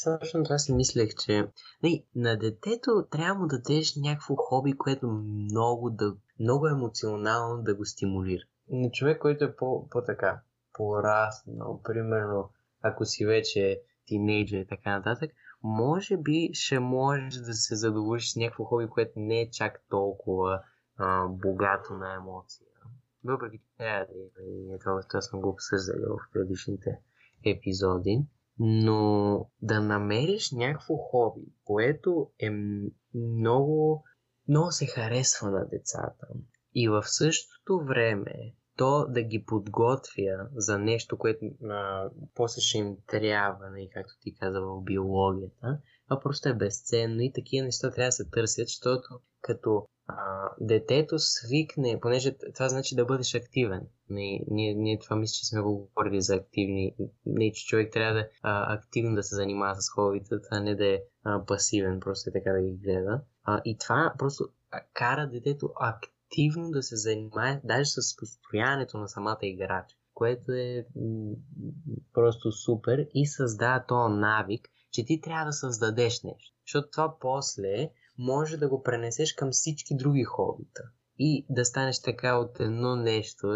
точно 0.03 0.43
това 0.43 0.57
си 0.57 0.73
мислех, 0.73 1.09
че 1.25 1.33
не, 1.33 1.47
нали, 1.83 2.05
на 2.15 2.37
детето 2.37 3.05
трябва 3.11 3.47
да 3.47 3.57
дадеш 3.57 3.95
някакво 3.95 4.35
хоби, 4.35 4.77
което 4.77 5.07
много, 5.07 5.89
да, 5.89 6.15
много 6.39 6.67
емоционално 6.67 7.63
да 7.63 7.75
го 7.75 7.85
стимулира. 7.85 8.43
На 8.69 8.91
човек, 8.91 9.21
който 9.21 9.43
е 9.43 9.55
по, 9.55 9.89
по-така, 9.89 10.41
пораснал, 10.73 11.81
примерно, 11.83 12.49
ако 12.81 13.05
си 13.05 13.25
вече 13.25 13.81
тинейджер 14.05 14.57
и 14.57 14.67
така 14.67 14.97
нататък, 14.97 15.31
може 15.63 16.17
би 16.17 16.49
ще 16.53 16.79
можеш 16.79 17.33
да 17.35 17.53
се 17.53 17.75
задоволиш 17.75 18.31
с 18.31 18.35
някакво 18.35 18.63
хоби, 18.63 18.87
което 18.87 19.11
не 19.15 19.41
е 19.41 19.49
чак 19.49 19.81
толкова 19.89 20.61
а, 20.97 21.27
богато 21.27 21.93
на 21.93 22.13
емоции. 22.15 22.66
Въпреки, 23.27 23.57
че 23.57 23.77
трябва. 23.77 24.05
Това, 24.79 25.01
това 25.09 25.21
съм 25.21 25.41
го 25.41 25.49
обсъждали 25.49 26.01
в 26.01 26.33
предишните 26.33 26.99
епизоди. 27.45 28.25
Но 28.59 29.49
да 29.61 29.81
намериш 29.81 30.51
някакво 30.51 30.95
хоби, 30.95 31.45
което 31.63 32.31
е 32.39 32.49
много, 33.13 34.03
много 34.47 34.71
се 34.71 34.85
харесва 34.85 35.51
на 35.51 35.67
децата 35.67 36.27
и 36.75 36.89
в 36.89 37.03
същото 37.05 37.79
време 37.85 38.53
то 38.77 39.05
да 39.09 39.21
ги 39.21 39.45
подготвя 39.45 40.49
за 40.55 40.79
нещо, 40.79 41.17
което 41.17 41.45
а, 41.63 42.09
после 42.35 42.61
ще 42.61 42.77
им 42.77 42.97
трябва, 43.07 43.69
нали, 43.69 43.89
както 43.93 44.13
ти 44.21 44.35
каза 44.35 44.61
в 44.61 44.81
биологията, 44.81 45.79
това 46.07 46.19
просто 46.19 46.49
е 46.49 46.53
безценно 46.53 47.21
и 47.21 47.33
такива 47.33 47.65
неща 47.65 47.91
трябва 47.91 48.07
да 48.07 48.11
се 48.11 48.29
търсят, 48.29 48.67
защото 48.67 49.19
като 49.41 49.87
а, 50.07 50.49
детето 50.59 51.19
свикне, 51.19 51.99
понеже 52.01 52.35
това 52.55 52.69
значи 52.69 52.95
да 52.95 53.05
бъдеш 53.05 53.35
активен. 53.35 53.87
Не, 54.09 54.39
ние, 54.47 54.73
ние 54.73 54.99
това 54.99 55.15
мисля, 55.15 55.33
че 55.33 55.45
сме 55.45 55.61
го 55.61 55.77
говорили 55.77 56.21
за 56.21 56.35
активни. 56.35 56.95
Не, 57.25 57.51
че 57.51 57.65
човек 57.65 57.93
трябва 57.93 58.13
да 58.13 58.27
а, 58.43 58.73
активно 58.73 59.15
да 59.15 59.23
се 59.23 59.35
занимава 59.35 59.81
с 59.81 59.89
хобита, 59.89 60.39
а 60.51 60.59
не 60.59 60.75
да 60.75 60.87
е 60.87 60.99
а, 61.23 61.45
пасивен, 61.45 61.99
просто 61.99 62.29
е 62.29 62.33
така 62.33 62.51
да 62.51 62.61
ги 62.61 62.77
гледа. 62.77 63.21
А, 63.43 63.61
и 63.65 63.77
това 63.77 64.13
просто 64.17 64.49
кара 64.93 65.29
детето 65.29 65.69
активно 65.79 66.71
да 66.71 66.83
се 66.83 66.95
занимае 66.95 67.61
даже 67.63 67.89
с 67.89 68.15
построяването 68.17 68.97
на 68.97 69.07
самата 69.07 69.39
играча, 69.41 69.95
което 70.13 70.51
е 70.51 70.85
м- 70.95 71.35
просто 72.13 72.51
супер 72.51 73.07
и 73.13 73.27
създава 73.27 73.85
този 73.87 74.13
навик, 74.13 74.69
че 74.91 75.05
ти 75.05 75.21
трябва 75.21 75.45
да 75.45 75.53
създадеш 75.53 76.23
нещо. 76.23 76.53
Защото 76.65 76.89
това 76.91 77.15
после 77.19 77.91
може 78.17 78.57
да 78.57 78.69
го 78.69 78.83
пренесеш 78.83 79.33
към 79.33 79.51
всички 79.51 79.95
други 79.95 80.23
хобита. 80.23 80.83
И 81.19 81.45
да 81.49 81.65
станеш 81.65 82.01
така 82.01 82.37
от 82.37 82.59
едно 82.59 82.95
нещо, 82.95 83.47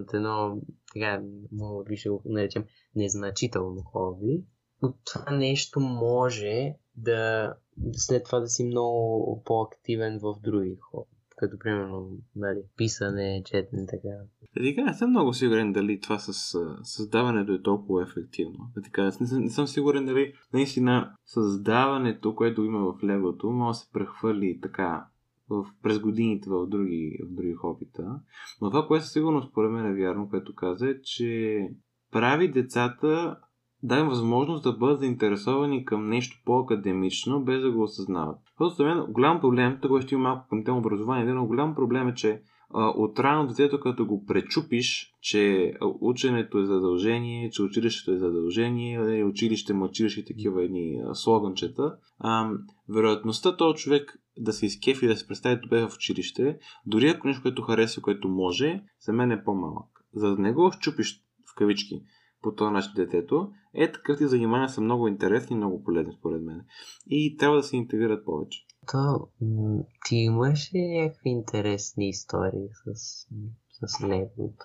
от 0.00 0.14
едно, 0.14 0.60
така, 0.94 1.22
може 1.52 1.88
би 1.88 1.96
ще 1.96 2.08
го 2.08 2.22
наречем, 2.24 2.64
незначително 2.94 3.82
хоби, 3.82 4.44
от 4.82 4.96
това 5.04 5.30
нещо 5.30 5.80
може 5.80 6.74
да 6.96 7.54
след 7.92 8.24
това 8.24 8.40
да 8.40 8.48
си 8.48 8.64
много 8.64 9.42
по-активен 9.44 10.18
в 10.18 10.34
други 10.42 10.76
хоби 10.80 11.17
като 11.38 11.58
примерно 11.58 12.10
нали, 12.36 12.58
писане, 12.76 13.42
четене, 13.44 13.86
така. 13.86 14.08
Така, 14.54 14.84
не 14.84 14.94
съм 14.94 15.10
много 15.10 15.34
сигурен 15.34 15.72
дали 15.72 16.00
това 16.00 16.18
с 16.18 16.58
създаването 16.82 17.52
е 17.52 17.62
толкова 17.62 18.02
ефективно. 18.02 18.58
Така, 18.84 19.04
не, 19.04 19.12
съм, 19.12 19.42
не 19.42 19.50
съм 19.50 19.66
сигурен 19.66 20.06
дали 20.06 20.32
наистина 20.52 21.14
създаването, 21.24 22.34
което 22.34 22.64
има 22.64 22.78
в 22.78 23.04
легото, 23.04 23.50
може 23.50 23.76
да 23.76 23.80
се 23.80 23.92
прехвърли 23.92 24.58
така 24.62 25.06
в, 25.50 25.66
през 25.82 25.98
годините 25.98 26.50
в 26.50 26.66
други, 26.66 27.18
в 27.24 27.34
други 27.34 27.54
хобита. 27.54 28.20
Но 28.60 28.70
това, 28.70 28.86
което 28.86 29.06
сигурно 29.06 29.42
според 29.42 29.70
мен 29.70 29.86
е 29.86 29.94
вярно, 29.94 30.28
което 30.28 30.54
каза, 30.54 30.88
е, 30.88 31.00
че 31.02 31.60
прави 32.12 32.52
децата 32.52 33.36
да 33.82 33.98
им 33.98 34.08
възможност 34.08 34.62
да 34.62 34.72
бъдат 34.72 35.00
заинтересовани 35.00 35.84
към 35.84 36.08
нещо 36.08 36.36
по-академично, 36.44 37.44
без 37.44 37.62
да 37.62 37.70
го 37.70 37.82
осъзнават. 37.82 38.38
Защото 38.60 38.74
за 38.74 38.84
мен 38.84 39.04
голям 39.08 39.40
проблем, 39.40 39.78
тук 39.82 40.02
ще 40.02 40.14
има 40.14 40.22
малко 40.22 40.48
към 40.48 40.64
тема 40.64 40.78
образование, 40.78 41.32
но 41.32 41.46
голям 41.46 41.74
проблем 41.74 42.08
е, 42.08 42.14
че 42.14 42.42
от 42.74 43.18
рано 43.18 43.46
детето, 43.46 43.80
като 43.80 44.06
го 44.06 44.24
пречупиш, 44.26 45.12
че 45.20 45.72
ученето 46.00 46.58
е 46.58 46.66
задължение, 46.66 47.50
че 47.50 47.62
училището 47.62 48.12
е 48.12 48.18
задължение, 48.18 49.24
училище, 49.24 49.74
мъчилище 49.74 50.20
и 50.20 50.24
такива 50.24 50.64
едни 50.64 51.02
слоганчета, 51.12 51.96
а, 52.18 52.50
вероятността 52.88 53.56
този 53.56 53.82
човек 53.82 54.18
да 54.38 54.52
се 54.52 54.66
изкефи 54.66 55.04
и 55.04 55.08
да 55.08 55.16
се 55.16 55.26
представи 55.26 55.60
добре 55.62 55.86
в 55.86 55.94
училище, 55.94 56.58
дори 56.86 57.08
ако 57.08 57.26
нещо, 57.26 57.42
което 57.42 57.62
хареса, 57.62 58.00
което 58.00 58.28
може, 58.28 58.82
за 59.00 59.12
мен 59.12 59.30
е 59.30 59.44
по-малък. 59.44 60.04
За 60.14 60.28
да 60.28 60.42
не 60.42 60.52
го 60.52 60.72
щупиш 60.80 61.20
в 61.52 61.54
кавички, 61.54 62.02
по 62.42 62.54
този 62.54 62.72
начин 62.72 62.92
детето, 62.96 63.50
е 63.74 63.92
такъв 63.92 64.18
ти 64.18 64.26
занимания 64.26 64.68
са 64.68 64.80
много 64.80 65.08
интересни 65.08 65.54
и 65.54 65.56
много 65.56 65.84
полезни 65.84 66.12
според 66.18 66.42
мен. 66.42 66.64
И 67.10 67.36
трябва 67.36 67.56
да 67.56 67.62
се 67.62 67.76
интегрират 67.76 68.24
повече. 68.24 68.66
То, 68.92 69.28
ти 70.06 70.16
имаш 70.16 70.74
ли 70.74 70.88
някакви 70.88 71.30
интересни 71.30 72.08
истории 72.08 72.68
с, 72.84 72.94
с 73.86 74.00
него? 74.00 74.54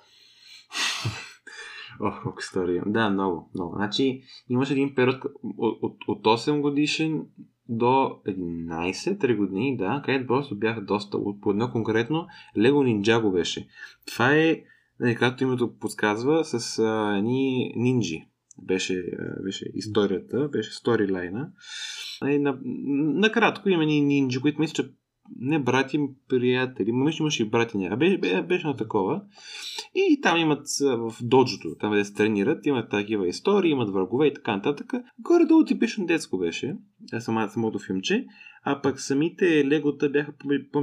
Ох, 2.02 2.24
колко 2.24 2.40
история. 2.40 2.84
Да, 2.88 3.10
много, 3.10 3.50
много. 3.56 3.76
Значи, 3.76 4.22
имаш 4.50 4.72
един 4.72 4.96
период 4.96 5.26
от, 5.58 5.80
от, 5.82 5.98
от 6.08 6.24
8 6.24 6.62
годишен 6.62 7.26
до 7.70 8.20
11, 8.28 8.94
3 8.94 9.38
години, 9.38 9.78
да, 9.78 10.02
където 10.06 10.28
просто 10.28 10.58
бях 10.58 10.82
доста, 10.82 11.18
по 11.42 11.50
едно 11.50 11.72
конкретно, 11.72 12.28
Лего 12.58 12.84
Ninjago 12.84 13.32
беше. 13.32 13.68
Това 14.06 14.36
е 14.36 14.64
нали, 15.04 15.16
както 15.16 15.44
името 15.44 15.78
подсказва, 15.80 16.46
с 16.46 16.80
а, 16.80 17.22
ни 17.22 17.74
нинджи. 17.76 18.26
Беше, 18.62 19.06
беше 19.44 19.66
историята, 19.74 20.50
беше 20.52 20.74
сторилайна. 20.74 21.52
Нали, 22.22 22.40
накратко 23.20 23.70
има 23.70 23.86
ни 23.86 24.02
нинджи, 24.02 24.40
които 24.40 24.62
мисля, 24.62 24.74
че 24.74 24.90
не 25.40 25.60
брати, 25.60 26.00
приятели, 26.30 26.92
мисля, 26.92 27.24
имаше 27.24 27.44
и 27.44 27.50
брати 27.50 27.78
няма. 27.78 27.98
Беше, 27.98 28.42
беше 28.42 28.68
на 28.68 28.76
такова. 28.76 29.22
И 29.96 30.22
там 30.22 30.38
имат 30.38 30.68
в 30.82 31.14
доджото, 31.22 31.76
там 31.80 31.94
де 31.94 32.06
се 32.06 32.14
тренират, 32.14 32.66
имат 32.66 32.90
такива 32.90 33.28
истории, 33.28 33.72
имат 33.72 33.94
врагове 33.94 34.28
и 34.28 34.34
така 34.34 34.56
нататък. 34.56 34.94
Горе-долу 35.20 35.66
типично 35.66 36.06
детско 36.06 36.38
беше, 36.38 36.76
самото, 37.20 37.54
самото 37.54 37.80
филмче. 37.80 38.26
А 38.64 38.82
пък 38.82 39.02
самите 39.02 39.66
легота 39.68 40.10
бяха, 40.10 40.34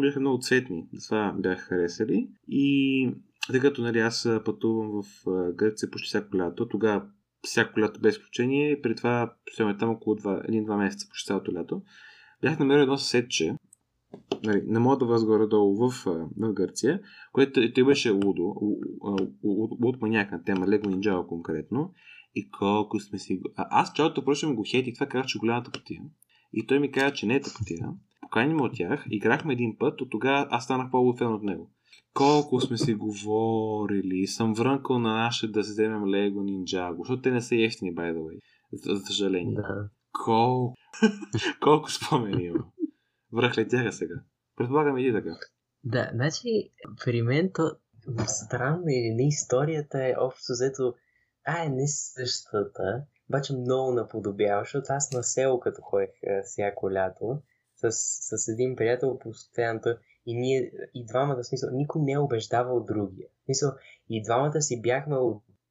бяха 0.00 0.20
много 0.20 0.38
цветни. 0.38 0.84
Това 1.06 1.34
бяха 1.38 1.62
харесали. 1.62 2.28
И 2.48 3.10
тъй 3.50 3.60
като 3.60 3.82
нали, 3.82 3.98
аз 3.98 4.28
пътувам 4.44 5.02
в 5.02 5.04
Гърция 5.54 5.90
почти 5.90 6.06
всяко 6.06 6.36
лято, 6.36 6.68
тогава 6.68 7.02
всяко 7.42 7.80
лято 7.80 8.00
без 8.00 8.16
изключение, 8.16 8.80
при 8.80 8.94
това 8.94 9.34
стояме 9.52 9.76
там 9.76 9.90
около 9.90 10.16
1-2 10.16 10.76
месеца 10.76 11.08
почти 11.08 11.26
цялото 11.26 11.52
лято, 11.52 11.82
бях 12.42 12.58
намерил 12.58 12.82
едно 12.82 12.98
съседче, 12.98 13.56
нали, 14.44 14.62
не 14.66 14.78
мога 14.78 14.96
да 14.96 15.06
възгоре 15.06 15.46
долу 15.46 15.76
в, 15.76 16.04
в 16.04 16.52
Гърция, 16.52 17.00
което 17.32 17.72
той 17.72 17.84
беше 17.84 18.10
лудо, 18.10 18.54
от 19.82 20.00
маняк 20.00 20.44
тема, 20.46 20.68
Лего 20.68 20.90
Нинджао 20.90 21.26
конкретно, 21.26 21.92
и 22.34 22.50
колко 22.50 23.00
сме 23.00 23.18
си... 23.18 23.40
А, 23.56 23.66
аз 23.70 23.92
цялото 23.92 24.24
прочим 24.24 24.54
го 24.54 24.64
хейтих, 24.70 24.94
това 24.94 25.06
казах, 25.06 25.26
че 25.26 25.38
голямата 25.38 25.70
потия. 25.70 26.02
И 26.52 26.66
той 26.66 26.78
ми 26.78 26.92
каза, 26.92 27.14
че 27.14 27.26
не 27.26 27.34
е 27.34 27.40
тъпотия. 27.40 27.88
Покани 28.20 28.54
ме 28.54 28.62
от 28.62 28.72
тях, 28.74 29.06
играхме 29.10 29.52
един 29.52 29.76
път, 29.78 30.00
от 30.00 30.10
тогава 30.10 30.46
аз 30.50 30.64
станах 30.64 30.90
по-лутен 30.90 31.32
от 31.32 31.42
него 31.42 31.70
колко 32.14 32.60
сме 32.60 32.78
си 32.78 32.94
говорили. 32.94 34.26
Съм 34.26 34.54
врънкал 34.54 34.98
на 34.98 35.14
наше 35.14 35.52
да 35.52 35.60
вземем 35.60 36.06
Лего 36.06 36.40
Ninjago, 36.40 36.98
защото 36.98 37.22
те 37.22 37.30
не 37.30 37.40
са 37.40 37.54
ефтини, 37.56 37.94
by 37.94 38.14
the 38.14 38.18
way. 38.18 38.38
За, 38.72 38.94
за 38.94 39.06
съжаление. 39.06 39.54
Да. 39.54 39.88
Кол... 40.24 40.74
колко 41.62 41.90
спомени 41.90 42.44
има. 42.44 42.64
Връхлетяха 43.32 43.92
сега. 43.92 44.14
Предполагам 44.56 44.98
и 44.98 45.12
така. 45.12 45.36
Да, 45.84 46.10
значи 46.14 46.72
при 47.04 47.22
мен 47.22 47.50
то 47.54 47.70
странно 48.26 48.84
или 48.88 49.14
не 49.14 49.26
историята 49.26 50.06
е 50.06 50.14
общо 50.18 50.52
взето 50.52 50.94
а, 51.44 51.64
е 51.64 51.68
не 51.68 51.86
същата, 51.86 53.04
обаче 53.28 53.56
много 53.56 53.92
наподобява, 53.92 54.62
защото 54.62 54.86
аз 54.88 55.12
на 55.12 55.22
село 55.22 55.60
като 55.60 55.82
ходех 55.82 56.10
всяко 56.44 56.92
лято 56.92 57.42
с, 57.76 57.90
с 58.38 58.48
един 58.48 58.76
приятел 58.76 59.18
постоянно 59.18 59.80
и 60.26 60.34
ние 60.34 60.72
и 60.94 61.04
двамата, 61.04 61.44
смисъл, 61.44 61.70
никой 61.72 62.02
не 62.02 62.12
е 62.12 62.18
убеждавал 62.18 62.84
другия. 62.84 63.28
Смисъл, 63.44 63.72
и 64.08 64.22
двамата 64.22 64.62
си 64.62 64.80
бяхме 64.82 65.16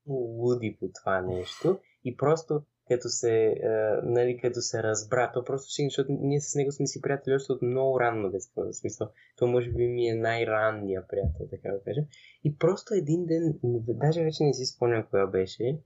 луди 0.07 0.77
по 0.79 0.89
това 1.01 1.21
нещо 1.21 1.79
и 2.03 2.17
просто 2.17 2.63
като 2.89 3.09
се, 3.09 3.45
е, 3.45 3.55
нали, 4.03 4.37
като 4.37 4.61
се 4.61 4.83
разбра, 4.83 5.31
то 5.31 5.43
просто 5.43 5.71
ще, 5.71 5.83
защото 5.83 6.11
ние 6.21 6.41
с 6.41 6.55
него 6.55 6.71
сме 6.71 6.87
си 6.87 7.01
приятели 7.01 7.35
още 7.35 7.51
от 7.51 7.61
много 7.61 7.99
ранно 7.99 8.29
детство, 8.29 8.61
в 8.61 8.73
смисъл, 8.73 9.09
то 9.37 9.47
може 9.47 9.71
би 9.71 9.87
ми 9.87 10.07
е 10.07 10.15
най-ранния 10.15 11.07
приятел, 11.07 11.47
така 11.49 11.71
да 11.71 11.83
кажем. 11.83 12.03
И 12.43 12.57
просто 12.57 12.93
един 12.93 13.25
ден, 13.25 13.59
даже 13.87 14.23
вече 14.23 14.43
не 14.43 14.53
си 14.53 14.65
спомням 14.65 15.05
коя 15.09 15.27
беше, 15.27 15.79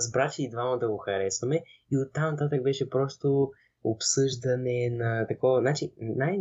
разбра, 0.00 0.30
че 0.30 0.42
и 0.42 0.50
двама 0.50 0.78
да 0.78 0.88
го 0.88 0.96
харесваме 0.96 1.62
и 1.92 1.98
оттам 1.98 2.30
нататък 2.30 2.62
беше 2.62 2.90
просто 2.90 3.50
обсъждане 3.84 4.90
на 4.90 5.26
такова, 5.26 5.60
значи 5.60 5.92
най- 5.98 6.38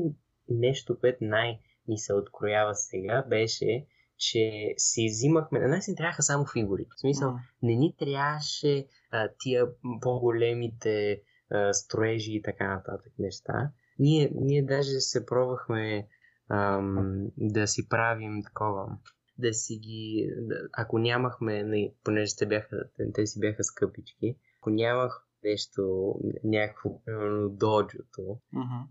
нещо, 0.49 0.99
което 0.99 1.17
най- 1.21 1.59
ми 1.87 1.97
се 1.97 2.13
откроява 2.13 2.75
сега, 2.75 3.25
беше, 3.29 3.85
че 4.17 4.73
си 4.77 5.07
взимахме, 5.09 5.59
на 5.59 5.67
нас 5.67 5.87
ни 5.87 5.95
трябваха 5.95 6.23
само 6.23 6.45
фигури. 6.53 6.85
В 6.95 6.99
смисъл, 6.99 7.29
mm. 7.29 7.39
не 7.63 7.75
ни 7.75 7.95
трябваше 7.99 8.87
а, 9.11 9.29
тия 9.39 9.67
по-големите 10.01 11.21
а, 11.51 11.73
строежи 11.73 12.31
и 12.33 12.41
така 12.41 12.67
нататък 12.67 13.13
неща. 13.19 13.71
Ние, 13.99 14.31
ние 14.35 14.63
даже 14.63 14.99
се 14.99 15.25
пробвахме 15.25 16.07
ам, 16.49 17.27
да 17.37 17.67
си 17.67 17.89
правим 17.89 18.43
такова, 18.43 18.97
да 19.37 19.53
си 19.53 19.77
ги, 19.77 20.29
да, 20.37 20.55
ако 20.73 20.99
нямахме, 20.99 21.63
не, 21.63 21.93
понеже 22.03 22.35
те, 22.37 22.45
бяха, 22.45 22.83
те 23.13 23.27
си 23.27 23.39
бяха 23.39 23.63
скъпички, 23.63 24.37
ако 24.61 24.69
нямах 24.69 25.26
нещо, 25.43 26.13
някакво, 26.43 27.03
примерно, 27.05 27.49
доджото, 27.49 28.39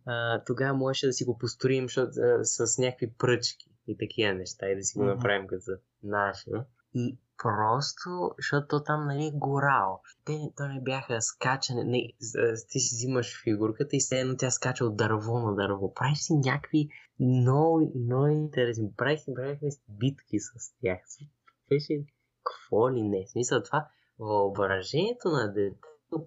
а, 0.06 0.44
тогава 0.44 0.76
можеше 0.76 1.06
да 1.06 1.12
си 1.12 1.24
го 1.24 1.38
построим 1.38 1.84
защото, 1.84 2.10
а, 2.20 2.44
с 2.44 2.78
някакви 2.78 3.12
пръчки 3.18 3.70
и 3.86 3.96
такива 3.98 4.34
неща 4.34 4.68
и 4.68 4.76
да 4.76 4.82
си 4.82 4.98
го 4.98 5.04
uh-huh. 5.04 5.14
направим 5.14 5.46
като 5.46 5.70
наше. 6.02 6.50
И 6.94 7.18
просто, 7.42 8.34
защото 8.38 8.82
там, 8.82 9.06
нали, 9.06 9.30
горал. 9.34 10.00
Те, 10.24 10.32
то 10.56 10.68
не 10.68 10.80
бяха 10.80 11.22
скачане, 11.22 11.84
не, 11.84 12.12
ти 12.68 12.80
си 12.80 12.96
взимаш 12.96 13.42
фигурката 13.42 13.96
и 13.96 14.00
все 14.00 14.20
едно 14.20 14.36
тя 14.36 14.50
скача 14.50 14.84
от 14.84 14.96
дърво 14.96 15.38
на 15.38 15.54
дърво. 15.54 15.94
Правиш 15.94 16.18
си 16.18 16.34
някакви 16.34 16.88
много, 17.20 17.92
много 17.94 18.26
интересни. 18.26 18.92
Правих 18.96 19.20
си, 19.20 19.34
правихме 19.34 19.70
си 19.70 19.82
битки 19.88 20.40
с 20.40 20.74
тях. 20.82 20.98
Беше 21.68 22.04
какво 22.44 22.90
ли 22.90 23.02
не. 23.02 23.26
Смисъл 23.26 23.62
това, 23.62 23.88
въображението 24.18 25.28
на 25.28 25.52
дете 25.52 25.76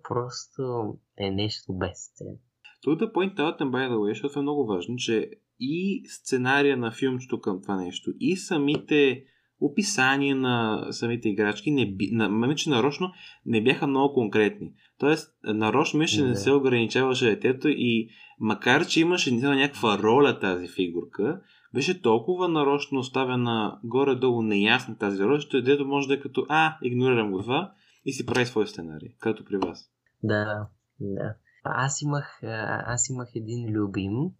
просто 0.04 0.94
е 1.18 1.32
нещо 1.32 1.74
безценно. 1.74 2.38
Тут 2.82 3.02
е 3.02 3.14
по-интересен, 3.14 3.72
by 3.72 3.90
the 3.90 3.96
way, 3.96 4.10
защото 4.10 4.40
е 4.40 4.42
много 4.42 4.66
важно, 4.66 4.96
че 4.96 5.32
и 5.60 6.04
сценария 6.10 6.78
на 6.78 6.92
филмчето 6.92 7.42
към 7.42 7.62
това 7.62 7.76
нещо, 7.76 8.12
и 8.20 8.38
самите 8.38 9.24
описания 9.62 10.36
на 10.36 10.88
самите 10.92 11.30
играчки, 11.30 11.72
не 11.72 11.92
би, 11.92 12.10
на, 12.12 12.30
мисля, 12.30 12.56
че 12.56 12.70
нарочно 12.70 13.12
не 13.46 13.64
бяха 13.64 13.88
много 13.88 14.14
конкретни. 14.14 14.72
Тоест, 15.00 15.34
нарочно 15.44 16.00
мисля, 16.00 16.28
не 16.28 16.36
се 16.36 16.52
ограничаваше 16.52 17.26
детето 17.26 17.68
и 17.70 18.10
макар, 18.40 18.86
че 18.86 19.02
имаше 19.02 19.32
някаква 19.32 19.98
роля 19.98 20.40
тази 20.40 20.68
фигурка, 20.68 21.42
беше 21.74 22.02
толкова 22.02 22.48
нарочно 22.48 23.00
оставена 23.00 23.80
горе-долу 23.84 24.42
неясна 24.42 24.98
тази 24.98 25.24
роля, 25.24 25.40
че 25.40 25.62
дето 25.62 25.86
може 25.86 26.08
да 26.08 26.14
е 26.14 26.20
като 26.20 26.46
а, 26.50 26.78
игнорирам 26.84 27.32
го 27.32 27.42
това 27.42 27.72
и 28.06 28.14
си 28.14 28.26
прави 28.26 28.46
свой 28.46 28.68
сценарий, 28.68 29.10
като 29.20 29.46
при 29.46 29.58
вас. 29.58 29.92
Да, 30.24 30.68
да. 31.00 31.36
Аз 31.64 32.02
имах, 32.02 32.40
аз 32.44 33.10
имах 33.10 33.30
един 33.36 33.72
любим 33.72 34.32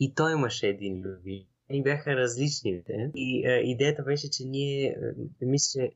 и 0.00 0.14
той 0.14 0.32
имаше 0.32 0.68
един 0.68 1.02
любим. 1.02 1.42
И 1.70 1.82
бяха 1.82 2.16
различните. 2.16 3.10
И 3.14 3.46
а, 3.46 3.50
идеята 3.50 4.02
беше, 4.02 4.30
че 4.30 4.44
ние, 4.44 4.96
мисля, 5.40 5.80
че 5.80 5.92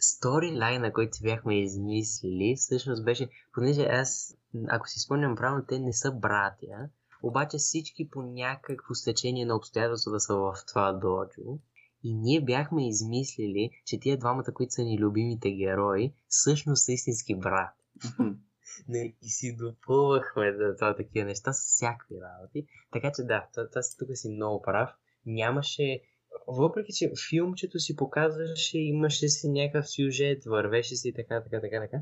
сторилайна, 0.00 0.92
който 0.92 1.18
бяхме 1.22 1.60
измислили, 1.60 2.54
всъщност 2.56 3.04
беше, 3.04 3.28
понеже 3.52 3.82
аз, 3.82 4.36
ако 4.68 4.88
си 4.88 5.00
спомням 5.00 5.36
правилно, 5.36 5.64
те 5.68 5.78
не 5.78 5.92
са 5.92 6.12
братя, 6.12 6.88
обаче 7.22 7.56
всички 7.58 8.10
по 8.10 8.22
някакво 8.22 8.94
стечение 8.94 9.46
на 9.46 9.56
обстоятелства 9.56 10.20
са 10.20 10.34
в 10.34 10.54
това 10.68 10.92
доджо. 10.92 11.58
И 12.06 12.14
ние 12.14 12.40
бяхме 12.40 12.88
измислили, 12.88 13.70
че 13.86 14.00
тия 14.00 14.18
двамата, 14.18 14.54
които 14.54 14.72
са 14.72 14.82
ни 14.82 14.98
любимите 14.98 15.50
герои, 15.50 16.14
всъщност 16.28 16.84
са 16.84 16.92
истински 16.92 17.34
брат. 17.34 17.74
Не, 18.88 19.14
и 19.22 19.28
си 19.28 19.56
допълвахме 19.56 20.52
да 20.52 20.76
това 20.76 20.96
такива 20.96 21.24
неща 21.24 21.52
с 21.52 21.58
всякакви 21.58 22.14
работи. 22.20 22.66
Така 22.92 23.12
че 23.16 23.22
да, 23.22 23.48
това, 23.54 23.68
това, 23.68 23.80
тук 23.98 24.08
си 24.14 24.28
много 24.28 24.62
прав. 24.62 24.90
Нямаше 25.26 26.00
въпреки, 26.48 26.92
че 26.92 27.12
филмчето 27.30 27.78
си 27.78 27.96
показваше, 27.96 28.78
имаше 28.78 29.28
си 29.28 29.48
някакъв 29.48 29.90
сюжет, 29.90 30.44
вървеше 30.44 30.96
си 30.96 31.12
така, 31.16 31.42
така, 31.44 31.60
така, 31.60 31.80
така, 31.80 31.98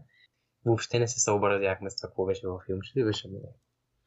въобще 0.65 0.99
не 0.99 1.09
се 1.09 1.21
съобразяхме 1.21 1.91
с 1.91 1.97
това, 1.97 2.09
какво 2.09 2.27
беше 2.27 2.47
във 2.47 2.63
филмчето 2.67 2.99
и 2.99 3.05
беше 3.05 3.29
много. 3.29 3.59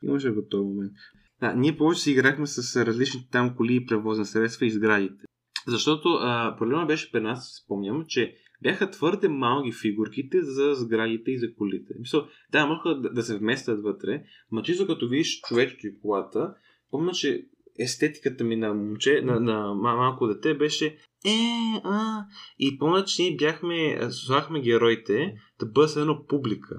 Имаше 0.03 0.29
го 0.29 0.47
този 0.47 0.63
момент. 0.63 0.93
Да, 1.39 1.53
ние 1.53 1.77
повече 1.77 2.01
си 2.01 2.11
играхме 2.11 2.47
с 2.47 2.85
различните 2.85 3.29
там 3.31 3.55
коли 3.55 3.75
и 3.75 3.85
превозни 3.85 4.25
средства 4.25 4.65
и 4.65 4.71
сградите. 4.71 5.27
Защото 5.67 6.09
а, 6.09 6.55
проблема 6.57 6.85
беше 6.85 7.11
при 7.11 7.19
нас, 7.19 7.61
спомням, 7.63 8.05
че 8.07 8.35
бяха 8.61 8.91
твърде 8.91 9.29
малки 9.29 9.71
фигурките 9.71 10.41
за 10.41 10.75
сградите 10.75 11.31
и 11.31 11.39
за 11.39 11.55
колите. 11.55 11.93
Мисъл, 11.99 12.27
да, 12.51 12.65
могат 12.65 13.01
да, 13.01 13.09
да 13.09 13.23
се 13.23 13.37
вместят 13.37 13.83
вътре, 13.83 14.23
но 14.51 14.61
чисто 14.61 14.87
като 14.87 15.09
видиш 15.09 15.41
човечето 15.41 15.87
и 15.87 15.99
колата, 16.01 16.53
помня, 16.91 17.11
че 17.11 17.45
естетиката 17.79 18.43
ми 18.43 18.55
на 18.55 18.73
момче, 18.73 19.21
на, 19.21 19.39
на 19.39 19.73
малко 19.73 20.27
дете 20.27 20.53
беше 20.53 20.97
е, 21.25 21.81
а, 21.83 22.25
и 22.59 22.77
помня, 22.79 23.05
че 23.05 23.21
ние 23.21 23.35
бяхме, 23.35 23.99
слагахме 24.11 24.61
героите 24.61 25.35
да 25.59 25.65
бъдат 25.65 25.95
едно 25.95 26.25
публика. 26.25 26.75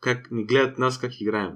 Как 0.00 0.30
ни 0.30 0.44
гледат 0.44 0.78
нас 0.78 1.00
как 1.00 1.20
играем. 1.20 1.52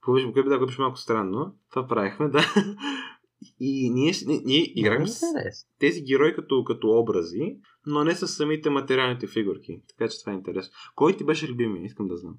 Повече, 0.00 0.26
да, 0.26 0.58
беше 0.58 0.80
малко 0.80 0.96
странно. 0.96 1.54
Това 1.70 1.86
правихме, 1.86 2.28
да. 2.28 2.40
И 3.60 3.90
ние, 3.90 4.12
ние, 4.26 4.42
ние 4.44 4.72
играхме 4.80 5.08
с 5.08 5.20
тези 5.78 6.02
герои 6.02 6.34
като, 6.34 6.64
като 6.64 6.98
образи, 6.98 7.58
но 7.86 8.04
не 8.04 8.14
с 8.14 8.28
самите 8.28 8.70
материалните 8.70 9.26
фигурки. 9.26 9.82
Така 9.88 10.08
че 10.08 10.20
това 10.20 10.32
е 10.32 10.36
интересно. 10.36 10.72
Кой 10.94 11.16
ти 11.16 11.24
беше 11.24 11.48
любимия? 11.48 11.84
Искам 11.84 12.08
да 12.08 12.16
знам. 12.16 12.38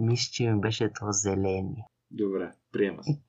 Мисля, 0.00 0.30
че 0.32 0.50
ми 0.50 0.60
беше 0.60 0.92
то 1.00 1.06
зелени. 1.10 1.84
Добре, 2.10 2.52
приема 2.72 3.04
се. 3.04 3.20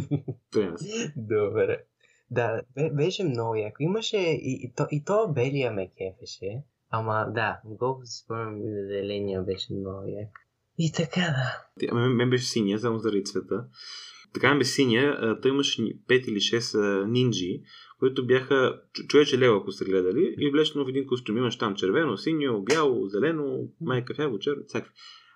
приема 0.50 0.78
се. 0.78 1.12
Добре. 1.16 1.84
Да, 2.30 2.62
беше 2.92 3.24
много 3.24 3.54
яко. 3.54 3.76
Имаше 3.80 4.16
и, 4.16 4.60
и, 4.62 4.72
то, 4.76 4.86
и 4.90 5.04
то 5.04 5.32
белия 5.32 5.72
ме 5.72 5.90
кефеше. 5.90 6.62
Ама 6.90 7.26
да, 7.34 7.60
колко 7.78 8.06
си 8.06 8.22
спомням, 8.24 8.60
зеления 8.62 9.42
беше 9.42 9.72
много 9.72 10.08
як. 10.08 10.28
И 10.78 10.92
така 10.92 11.20
да. 11.80 11.94
Мен 11.94 12.30
беше 12.30 12.46
синия, 12.46 12.78
само 12.78 12.98
заради 12.98 13.24
цвета. 13.24 13.66
Така 14.34 14.54
ме 14.54 14.64
синя, 14.64 15.38
той 15.42 15.50
имаше 15.50 15.82
5 15.82 16.28
или 16.28 16.36
6 16.36 17.04
нинджи, 17.04 17.60
които 17.98 18.26
бяха 18.26 18.80
човече 19.08 19.38
лево, 19.38 19.56
ако 19.56 19.72
сте 19.72 19.84
гледали, 19.84 20.34
и 20.38 20.50
влечено 20.50 20.84
в 20.84 20.88
един 20.88 21.06
костюм. 21.06 21.36
Имаш 21.36 21.58
там 21.58 21.74
червено, 21.74 22.16
синьо, 22.16 22.62
бяло, 22.62 23.06
зелено, 23.06 23.68
май 23.80 24.04
кафяво, 24.04 24.38
черно, 24.38 24.62
всякакви. 24.66 24.94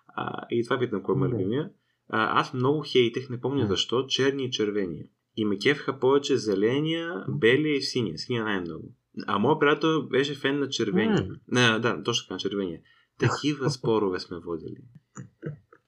А, 0.08 0.46
и 0.50 0.64
това 0.64 0.78
питам 0.78 1.02
кой 1.02 1.28
е 1.28 1.30
любимия. 1.30 1.70
А, 2.08 2.40
аз 2.40 2.54
много 2.54 2.84
хейтех, 2.86 3.30
не 3.30 3.40
помня 3.40 3.66
защо, 3.66 4.06
черни 4.06 4.44
и 4.44 4.50
червения. 4.50 5.04
И 5.36 5.44
ме 5.44 5.58
кефха 5.58 5.98
повече 5.98 6.36
зеления, 6.36 7.24
белия 7.28 7.76
и 7.76 7.82
синия. 7.82 8.18
Синия 8.18 8.44
най-много. 8.44 8.94
А 9.26 9.38
моят 9.38 9.60
приятел 9.60 10.02
беше 10.02 10.34
фен 10.34 10.58
на 10.58 10.68
червения. 10.68 11.28
Mm. 11.28 11.38
Не, 11.48 11.78
да, 11.78 12.02
точно 12.02 12.24
така, 12.24 12.34
на 12.34 12.38
червения. 12.40 12.80
Такива 13.18 13.70
спорове 13.70 14.20
сме 14.20 14.38
водили. 14.38 14.76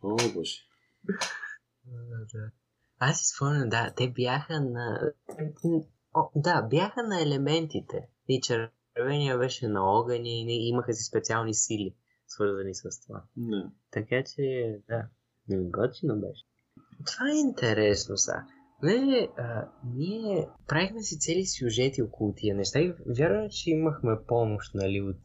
О, 0.02 0.16
боже. 0.34 0.54
Аз 3.02 3.18
си 3.18 3.24
спомням, 3.36 3.68
да, 3.68 3.92
те 3.96 4.10
бяха 4.10 4.60
на... 4.60 5.12
О, 6.14 6.30
да, 6.36 6.62
бяха 6.62 7.02
на 7.02 7.22
елементите. 7.22 8.08
И 8.28 8.40
червения 8.40 9.38
беше 9.38 9.68
на 9.68 9.82
огъни 9.82 10.42
и 10.42 10.68
имаха 10.68 10.92
си 10.94 11.04
специални 11.04 11.54
сили, 11.54 11.94
свързани 12.26 12.74
с 12.74 13.00
това. 13.06 13.22
Не. 13.36 13.64
Така 13.90 14.22
че, 14.24 14.78
да, 14.88 15.06
готино 15.48 16.20
беше. 16.20 16.44
Това 17.06 17.30
е 17.30 17.40
интересно 17.40 18.16
са. 18.16 18.34
Не, 18.82 19.28
а, 19.38 19.68
ние 19.94 20.48
правихме 20.68 21.02
си 21.02 21.18
цели 21.18 21.46
сюжети 21.46 22.02
около 22.02 22.34
тия 22.36 22.54
неща 22.56 22.80
и 22.80 22.94
вярвам, 23.18 23.48
че 23.50 23.70
имахме 23.70 24.12
помощ, 24.26 24.74
нали, 24.74 25.00
от 25.00 25.20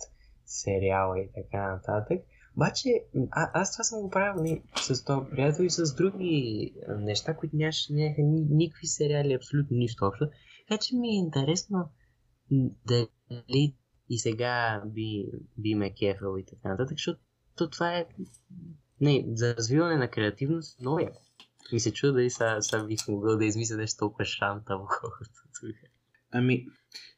сериала 0.46 1.20
и 1.20 1.30
така 1.36 1.72
нататък. 1.72 2.22
Обаче, 2.56 2.90
а, 3.32 3.52
аз 3.54 3.72
това 3.72 3.84
съм 3.84 4.02
го 4.02 4.10
правил 4.10 4.44
не, 4.44 4.62
с 4.76 5.04
този 5.04 5.30
приятел 5.30 5.64
и 5.64 5.70
с 5.70 5.96
други 5.96 6.74
неща, 7.00 7.38
които 7.38 7.56
нямаше, 7.56 7.94
нямаха 7.94 8.22
ни, 8.22 8.42
никакви 8.50 8.88
сериали, 8.88 9.34
абсолютно 9.34 9.78
нищо 9.78 10.06
общо. 10.06 10.28
Така 10.68 10.82
че 10.82 10.96
ми 10.96 11.08
е 11.08 11.16
интересно 11.16 11.90
дали 12.86 13.76
и 14.10 14.20
сега 14.20 14.84
би, 14.86 15.26
би 15.58 15.76
ме 15.76 15.94
кефал 15.94 16.38
и 16.38 16.46
така 16.46 16.70
нататък, 16.70 16.98
защото 16.98 17.20
това 17.72 17.98
е 17.98 18.06
не, 19.02 19.26
за 19.34 19.56
развиване 19.56 19.96
на 19.96 20.10
креативност 20.10 20.80
много 20.80 21.00
е. 21.00 21.12
И 21.72 21.80
се 21.80 21.94
чуда 21.94 22.14
дали 22.14 22.30
са, 22.30 22.58
са 22.62 22.86
бих 22.86 23.08
могъл 23.08 23.38
да 23.38 23.46
измисля 23.46 23.76
нещо 23.76 24.00
толкова 24.00 24.26
шантаво, 24.26 24.88
колкото 25.02 25.30
тук. 25.62 25.76
Ами, 26.32 26.66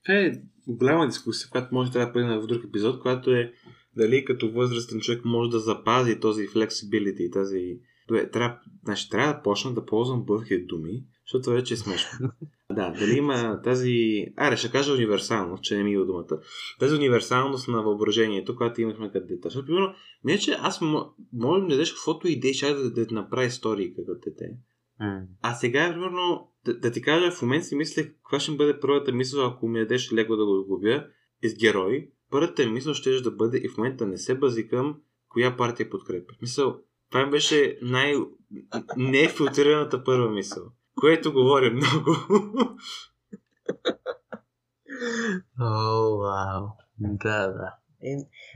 това 0.04 0.16
е 0.16 0.42
голяма 0.68 1.08
дискусия, 1.08 1.50
която 1.50 1.76
може 1.76 1.92
да 1.92 2.08
бъде 2.08 2.38
в 2.38 2.48
друг 2.48 2.64
епизод, 2.64 3.02
която 3.02 3.32
е 3.32 3.54
дали 3.98 4.26
като 4.26 4.52
възрастен 4.52 5.00
човек 5.00 5.26
може 5.26 5.50
да 5.50 5.60
запази 5.60 6.20
този 6.20 6.48
flexibility, 6.48 7.34
тази... 7.34 7.80
Добре, 8.08 8.30
трябва, 8.32 8.60
значи, 8.84 9.10
трябва 9.10 9.34
да 9.34 9.42
почна 9.42 9.74
да 9.74 9.86
ползвам 9.86 10.26
бъдки 10.26 10.66
думи, 10.66 11.04
защото 11.26 11.50
вече 11.50 11.74
е 11.74 11.78
смешно. 11.78 12.32
да, 12.76 12.90
дали 13.00 13.18
има 13.18 13.62
тази... 13.64 14.26
Аре, 14.36 14.58
ще 14.58 14.72
кажа 14.72 14.94
универсалност, 14.94 15.64
че 15.64 15.78
не 15.78 15.84
ми 15.84 15.94
е 15.94 15.98
думата. 15.98 16.40
Тази 16.80 16.96
универсалност 16.96 17.68
на 17.68 17.84
въображението, 17.84 18.56
която 18.56 18.82
имахме 18.82 19.12
като 19.12 19.28
дете. 19.28 19.42
Защото, 19.44 19.66
примерно, 19.66 19.94
не 20.24 20.38
че 20.38 20.52
аз 20.60 20.82
може 21.34 21.62
да 21.62 21.68
дадеш 21.68 21.94
каквото 21.94 22.28
идея, 22.28 22.54
ще 22.54 22.74
да, 22.74 22.92
да, 22.92 23.06
да 23.06 23.16
направи 23.16 23.48
истории 23.48 23.94
като 23.96 24.14
дете. 24.26 24.46
Mm. 25.02 25.26
А 25.42 25.54
сега, 25.54 25.90
примерно, 25.94 26.52
да, 26.66 26.80
да, 26.80 26.92
ти 26.92 27.02
кажа, 27.02 27.32
в 27.32 27.42
момента 27.42 27.66
си 27.66 27.76
мисля, 27.76 28.04
каква 28.04 28.40
ще 28.40 28.52
бъде 28.52 28.80
първата 28.80 29.12
мисъл, 29.12 29.46
ако 29.46 29.68
ми 29.68 29.80
дадеш 29.80 30.14
леко 30.14 30.36
да 30.36 30.46
го 30.46 30.66
губя, 30.68 31.06
с 31.44 31.58
герой, 31.60 32.12
първата 32.32 32.66
мисъл 32.66 32.94
ще 32.94 33.22
да 33.22 33.32
бъде 33.32 33.58
и 33.58 33.70
в 33.70 33.78
момента 33.78 34.06
не 34.06 34.18
се 34.18 34.36
базикам 34.36 35.02
коя 35.30 35.58
партия 35.58 35.90
подкрепя. 35.90 36.34
Мисъл, 36.42 36.80
това 37.10 37.26
ми 37.26 37.32
беше 37.32 37.80
най- 37.82 38.16
нефилтрираната 38.98 40.04
първа 40.04 40.30
мисъл, 40.30 40.64
което 41.02 41.34
говори 41.34 41.70
много. 41.70 42.16
О, 45.62 46.18
вау. 46.18 46.68
Да, 47.00 47.48
да. 47.48 47.76
Е, 48.04 48.16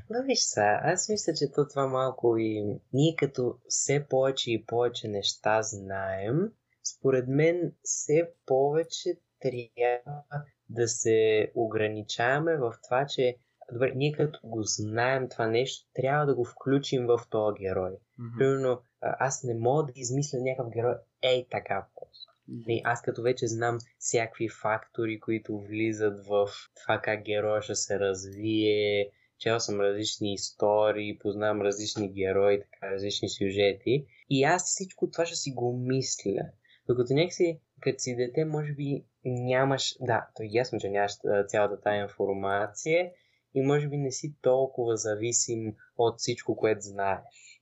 но 0.10 0.23
виж 0.25 0.39
са, 0.39 0.79
аз 0.84 1.10
мисля, 1.10 1.34
че 1.34 1.51
то 1.55 1.67
това 1.67 1.88
малко 1.88 2.38
и 2.38 2.79
ние 2.93 3.15
като 3.17 3.57
все 3.67 4.05
повече 4.10 4.51
и 4.51 4.65
повече 4.65 5.07
неща 5.07 5.62
знаем, 5.62 6.51
според 6.84 7.25
мен 7.27 7.73
все 7.84 8.31
повече 8.45 9.10
трябва 9.41 10.23
да 10.69 10.88
се 10.88 11.51
ограничаваме 11.55 12.57
в 12.57 12.73
това, 12.88 13.05
че 13.05 13.38
добре, 13.73 13.91
ние 13.95 14.12
като 14.12 14.39
го 14.43 14.63
знаем 14.63 15.29
това 15.29 15.47
нещо, 15.47 15.89
трябва 15.93 16.25
да 16.25 16.36
го 16.36 16.45
включим 16.45 17.05
в 17.05 17.19
този 17.29 17.60
герой. 17.60 17.91
Mm-hmm. 17.91 18.38
Примерно, 18.38 18.81
аз 19.01 19.43
не 19.43 19.53
мога 19.53 19.86
да 19.86 19.91
измисля 19.95 20.39
някакъв 20.41 20.73
герой 20.73 20.95
ей 21.21 21.47
така 21.51 21.88
просто. 21.95 22.34
Mm-hmm. 22.49 22.81
Аз 22.84 23.01
като 23.01 23.21
вече 23.21 23.47
знам 23.47 23.77
всякакви 23.99 24.49
фактори, 24.49 25.19
които 25.19 25.60
влизат 25.60 26.25
в 26.27 26.47
това 26.81 27.01
как 27.03 27.23
героя 27.23 27.62
ще 27.62 27.75
се 27.75 27.99
развие, 27.99 29.10
чел 29.39 29.60
съм 29.60 29.81
различни 29.81 30.34
истории, 30.34 31.19
познавам 31.19 31.62
различни 31.62 32.13
герои, 32.13 32.62
така, 32.62 32.91
различни 32.91 33.29
сюжети. 33.29 34.05
И 34.29 34.43
аз 34.43 34.63
всичко 34.65 35.12
това 35.12 35.25
ще 35.25 35.36
си 35.36 35.51
го 35.51 35.77
мисля. 35.77 36.41
Докато 36.88 37.13
някакси 37.13 37.60
като 37.81 37.99
си 37.99 38.15
дете, 38.15 38.45
може 38.45 38.73
би 38.73 39.05
нямаш, 39.25 39.95
да, 40.01 40.27
то 40.36 40.43
е 40.43 40.47
ясно, 40.51 40.79
че 40.79 40.89
нямаш 40.89 41.12
цялата 41.47 41.81
тази 41.81 41.97
информация 41.97 43.12
и 43.54 43.62
може 43.62 43.88
би 43.88 43.98
не 43.98 44.12
си 44.12 44.36
толкова 44.42 44.98
зависим 44.98 45.76
от 45.98 46.20
всичко, 46.20 46.56
което 46.56 46.82
знаеш. 46.82 47.62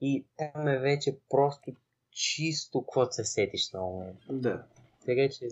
И 0.00 0.26
там 0.36 0.68
е 0.68 0.78
вече 0.78 1.18
просто 1.30 1.72
чисто 2.10 2.80
какво 2.80 3.12
се 3.12 3.24
сетиш 3.24 3.72
на 3.72 3.80
момент. 3.80 4.18
Да. 4.30 4.66
Така 5.06 5.28
че... 5.28 5.48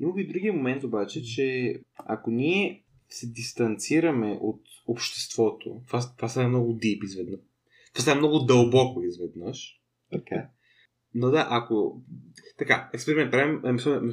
Има 0.00 0.20
и 0.20 0.26
другия 0.26 0.52
момент 0.52 0.84
обаче, 0.84 1.22
че 1.22 1.76
ако 1.96 2.30
ние 2.30 2.84
се 3.08 3.26
дистанцираме 3.26 4.38
от 4.40 4.60
обществото, 4.86 5.82
това, 5.86 6.00
това 6.16 6.28
става 6.28 6.48
много 6.48 6.72
дип 6.72 7.04
изведнъж. 7.04 7.40
Това 7.92 8.02
става 8.02 8.18
много 8.18 8.38
дълбоко 8.38 9.02
изведнъж. 9.02 9.80
Така. 10.12 10.48
Но 11.14 11.30
да, 11.30 11.46
ако... 11.50 12.02
Така, 12.58 12.90
експеримент, 12.94 13.30
правим 13.30 13.60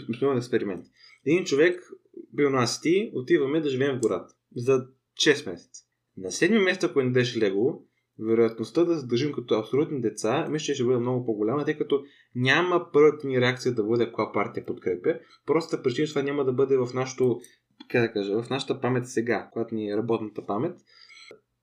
мисловен 0.10 0.38
експеримент. 0.38 0.86
Един 1.25 1.45
човек, 1.45 1.84
бил 2.34 2.49
нас 2.49 2.82
ти, 2.82 3.12
отиваме 3.15 3.62
да 3.62 3.69
живеем 3.69 3.97
в 3.97 3.99
гората. 3.99 4.36
За 4.55 4.88
6 5.19 5.51
месеца. 5.51 5.83
На 6.17 6.27
7 6.31 6.63
месец, 6.63 6.83
ако 6.83 7.01
не 7.01 7.05
дадеш 7.05 7.38
лего, 7.38 7.85
вероятността 8.19 8.85
да 8.85 8.99
се 8.99 9.07
държим 9.07 9.31
като 9.31 9.55
абсолютни 9.55 10.01
деца, 10.01 10.47
мисля, 10.49 10.65
че 10.65 10.73
ще 10.73 10.83
бъде 10.83 10.99
много 10.99 11.25
по-голяма, 11.25 11.65
тъй 11.65 11.77
като 11.77 12.03
няма 12.35 12.88
първата 12.93 13.27
ни 13.27 13.41
реакция 13.41 13.75
да 13.75 13.83
бъде 13.83 14.12
коя 14.12 14.31
партия 14.31 14.65
подкрепя. 14.65 15.19
Просто 15.45 15.81
причина, 15.83 16.07
това 16.07 16.21
няма 16.21 16.45
да 16.45 16.53
бъде 16.53 16.77
в 16.77 16.89
нашото, 16.93 17.39
как 17.89 18.01
да 18.01 18.13
кажа, 18.13 18.43
в 18.43 18.49
нашата 18.49 18.81
памет 18.81 19.07
сега, 19.07 19.49
когато 19.53 19.75
ни 19.75 19.89
е 19.89 19.97
работната 19.97 20.45
памет. 20.45 20.75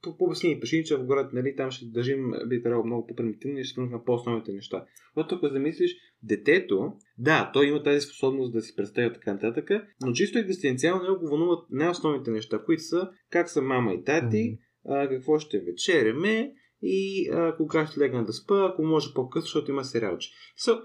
По, 0.06 0.16
по 0.16 0.24
обяснени 0.24 0.60
причини, 0.60 0.84
че 0.84 0.96
в 0.96 1.04
гората, 1.04 1.30
нали, 1.32 1.56
там 1.56 1.70
ще 1.70 1.86
държим, 1.86 2.32
би 2.46 2.62
трябвало 2.62 2.86
много 2.86 3.06
по-примитивно 3.06 3.58
и 3.58 3.64
ще 3.64 3.80
на 3.80 4.04
по-основните 4.04 4.52
неща. 4.52 4.84
Но 5.16 5.26
тук 5.26 5.40
замислиш, 5.52 5.96
детето, 6.22 6.92
да, 7.18 7.50
той 7.54 7.66
има 7.66 7.82
тази 7.82 8.00
способност 8.00 8.52
да 8.52 8.60
си 8.60 8.76
представя 8.76 9.12
така 9.12 9.32
нататък, 9.32 9.70
но 10.06 10.12
чисто 10.12 10.38
екзистенциално 10.38 11.02
него 11.02 11.18
го 11.18 11.28
вълнуват 11.28 11.66
най-основните 11.70 12.30
неща, 12.30 12.62
които 12.64 12.82
са 12.82 13.10
как 13.30 13.50
са 13.50 13.62
мама 13.62 13.94
и 13.94 14.04
тати, 14.04 14.36
mm-hmm 14.36 14.58
а, 14.88 15.08
какво 15.08 15.38
ще 15.38 15.60
вечеряме 15.60 16.52
и 16.82 17.28
а, 17.32 17.56
кога 17.56 17.86
ще 17.86 18.00
легна 18.00 18.24
да 18.24 18.32
спа, 18.32 18.70
ако 18.72 18.82
може 18.82 19.14
по-късно, 19.14 19.44
защото 19.44 19.70
има 19.70 19.84
сериалче. 19.84 20.30
So, 20.66 20.82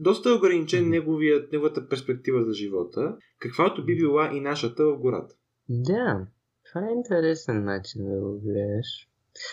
доста 0.00 0.30
е 0.30 0.32
ограничен 0.32 0.88
неговият, 0.88 1.52
неговата 1.52 1.88
перспектива 1.88 2.44
за 2.44 2.52
живота, 2.52 3.16
каквато 3.38 3.84
би 3.84 3.96
била 3.96 4.30
и 4.34 4.40
нашата 4.40 4.84
в 4.84 4.98
гората. 4.98 5.34
Да, 5.68 6.26
това 6.68 6.88
е 6.88 6.92
интересен 6.92 7.64
начин 7.64 8.04
да 8.04 8.20
го 8.20 8.40
гледаш. 8.40 9.08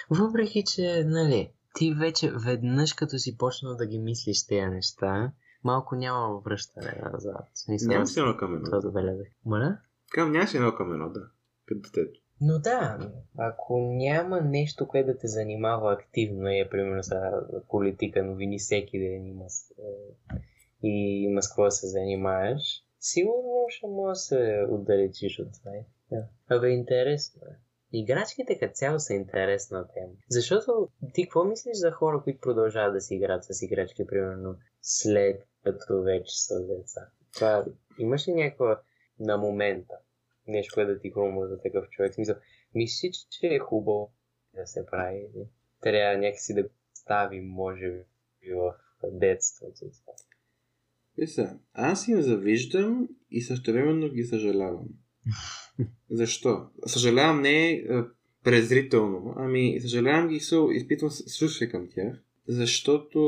Въпреки, 0.09 0.63
че, 0.63 1.03
нали, 1.07 1.51
ти 1.75 1.93
вече 1.93 2.31
веднъж 2.45 2.93
като 2.93 3.19
си 3.19 3.37
почнал 3.37 3.75
да 3.75 3.85
ги 3.85 3.99
мислиш 3.99 4.47
тези 4.47 4.65
неща, 4.65 5.31
малко 5.63 5.95
няма 5.95 6.39
връщане 6.39 7.01
назад. 7.13 7.45
Няма 7.67 8.07
си 8.07 8.19
едно 8.19 8.37
към 8.37 8.53
едно. 8.53 8.65
Това 8.65 8.79
забелязах. 8.79 9.27
Моля? 9.45 9.77
Кам 10.11 10.31
нямаш 10.31 10.53
едно 10.53 10.75
към 10.75 10.93
едно, 10.93 11.09
да. 11.09 11.21
Като 11.65 11.81
детето. 11.81 12.19
Но 12.41 12.59
да, 12.59 13.11
ако 13.37 13.79
няма 13.79 14.41
нещо, 14.41 14.87
което 14.87 15.07
да 15.07 15.17
те 15.17 15.27
занимава 15.27 15.93
активно, 15.93 16.47
е 16.47 16.67
примерно 16.71 17.03
за 17.03 17.31
политика, 17.69 18.23
новини 18.23 18.59
всеки 18.59 18.99
ден 18.99 19.27
има 19.27 19.45
е, 19.79 20.37
и 20.83 21.23
има 21.23 21.43
с 21.43 21.47
какво 21.47 21.63
да 21.63 21.71
се 21.71 21.87
занимаеш, 21.87 22.85
сигурно 22.99 23.65
ще 23.67 23.87
може 23.87 24.11
да 24.11 24.15
се 24.15 24.65
отдалечиш 24.69 25.39
от 25.39 25.47
това. 25.53 25.71
Да. 26.11 26.27
Абе, 26.49 26.69
интересно 26.69 27.41
е. 27.51 27.55
Играчките 27.93 28.59
като 28.59 28.73
цяло 28.73 28.99
са 28.99 29.13
интересна 29.13 29.87
тема. 29.93 30.13
Защото 30.29 30.89
ти 31.13 31.23
какво 31.23 31.43
мислиш 31.43 31.77
за 31.77 31.91
хора, 31.91 32.21
които 32.23 32.39
продължават 32.39 32.93
да 32.93 33.01
си 33.01 33.15
играят 33.15 33.43
с 33.43 33.61
играчки, 33.61 34.07
примерно 34.07 34.55
след 34.81 35.47
като 35.63 36.01
вече 36.01 36.43
са 36.43 36.67
деца? 36.67 37.01
Това 37.33 37.65
имаш 37.99 38.27
ли 38.27 38.33
някаква 38.33 38.81
на 39.19 39.37
момента 39.37 39.95
нещо, 40.47 40.73
което 40.73 40.93
да 40.93 40.99
ти 40.99 41.11
хрумва 41.11 41.47
за 41.47 41.61
такъв 41.61 41.89
човек. 41.89 42.13
Смисъл, 42.13 42.35
мислиш, 42.75 43.15
че 43.29 43.47
е 43.47 43.59
хубаво 43.59 44.11
да 44.53 44.67
се 44.67 44.85
прави. 44.85 45.27
Трябва 45.81 46.17
някакси 46.17 46.53
да 46.53 46.69
стави, 46.93 47.41
може 47.41 47.91
би, 48.41 48.53
в 48.53 48.73
детството. 49.03 49.85
Иса, 51.17 51.59
аз 51.73 52.07
им 52.07 52.21
завиждам 52.21 53.09
и 53.31 53.41
същевременно 53.41 54.09
ги 54.09 54.23
съжалявам. 54.23 54.87
Защо? 56.09 56.67
Съжалявам 56.85 57.41
не 57.41 57.71
е 57.71 57.83
презрително, 58.43 59.33
ами 59.37 59.79
съжалявам 59.81 60.27
ги 60.27 60.35
и 60.35 60.75
изпитвам 60.75 61.11
съчувствие 61.11 61.69
към 61.69 61.87
тях, 61.95 62.15
защото 62.47 63.19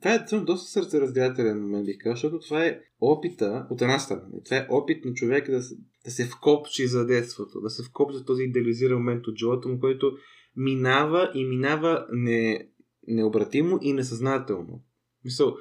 това 0.00 0.14
е 0.14 0.40
доста 0.40 0.70
сърцеразделителен 0.70 1.62
момент, 1.62 1.86
бих 1.86 1.98
казал, 1.98 2.14
защото 2.14 2.38
това 2.38 2.64
е 2.64 2.80
опита, 3.00 3.66
от 3.70 3.82
една 3.82 3.98
страна, 3.98 4.22
това 4.44 4.56
е 4.56 4.66
опит 4.70 5.04
на 5.04 5.14
човека 5.14 5.52
да, 5.52 5.60
да 6.04 6.10
се 6.10 6.24
вкопчи 6.24 6.86
за 6.86 7.06
детството, 7.06 7.60
да 7.60 7.70
се 7.70 7.82
вкопчи 7.82 8.16
за 8.16 8.24
този 8.24 8.42
идеализиран 8.42 8.98
момент 8.98 9.26
от 9.26 9.38
живота 9.38 9.68
му, 9.68 9.80
който 9.80 10.12
минава 10.56 11.30
и 11.34 11.44
минава 11.44 12.06
не, 12.12 12.68
необратимо 13.06 13.78
и 13.82 13.92
несъзнателно. 13.92 14.82
Мисъл, 15.24 15.56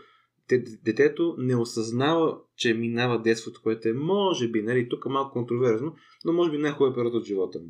детето 0.84 1.36
не 1.38 1.56
осъзнава, 1.56 2.38
че 2.60 2.74
минава 2.74 3.22
детството, 3.22 3.62
което 3.64 3.90
е, 3.90 3.94
може 3.94 4.48
би, 4.48 4.62
нали, 4.62 4.90
тук 4.90 5.04
е 5.06 5.10
малко 5.10 5.34
контроверзно, 5.34 5.96
но 6.26 6.34
може 6.34 6.52
би 6.52 6.58
най-хубава 6.58 6.96
период 6.96 7.14
от 7.14 7.26
живота 7.26 7.60
му. 7.60 7.68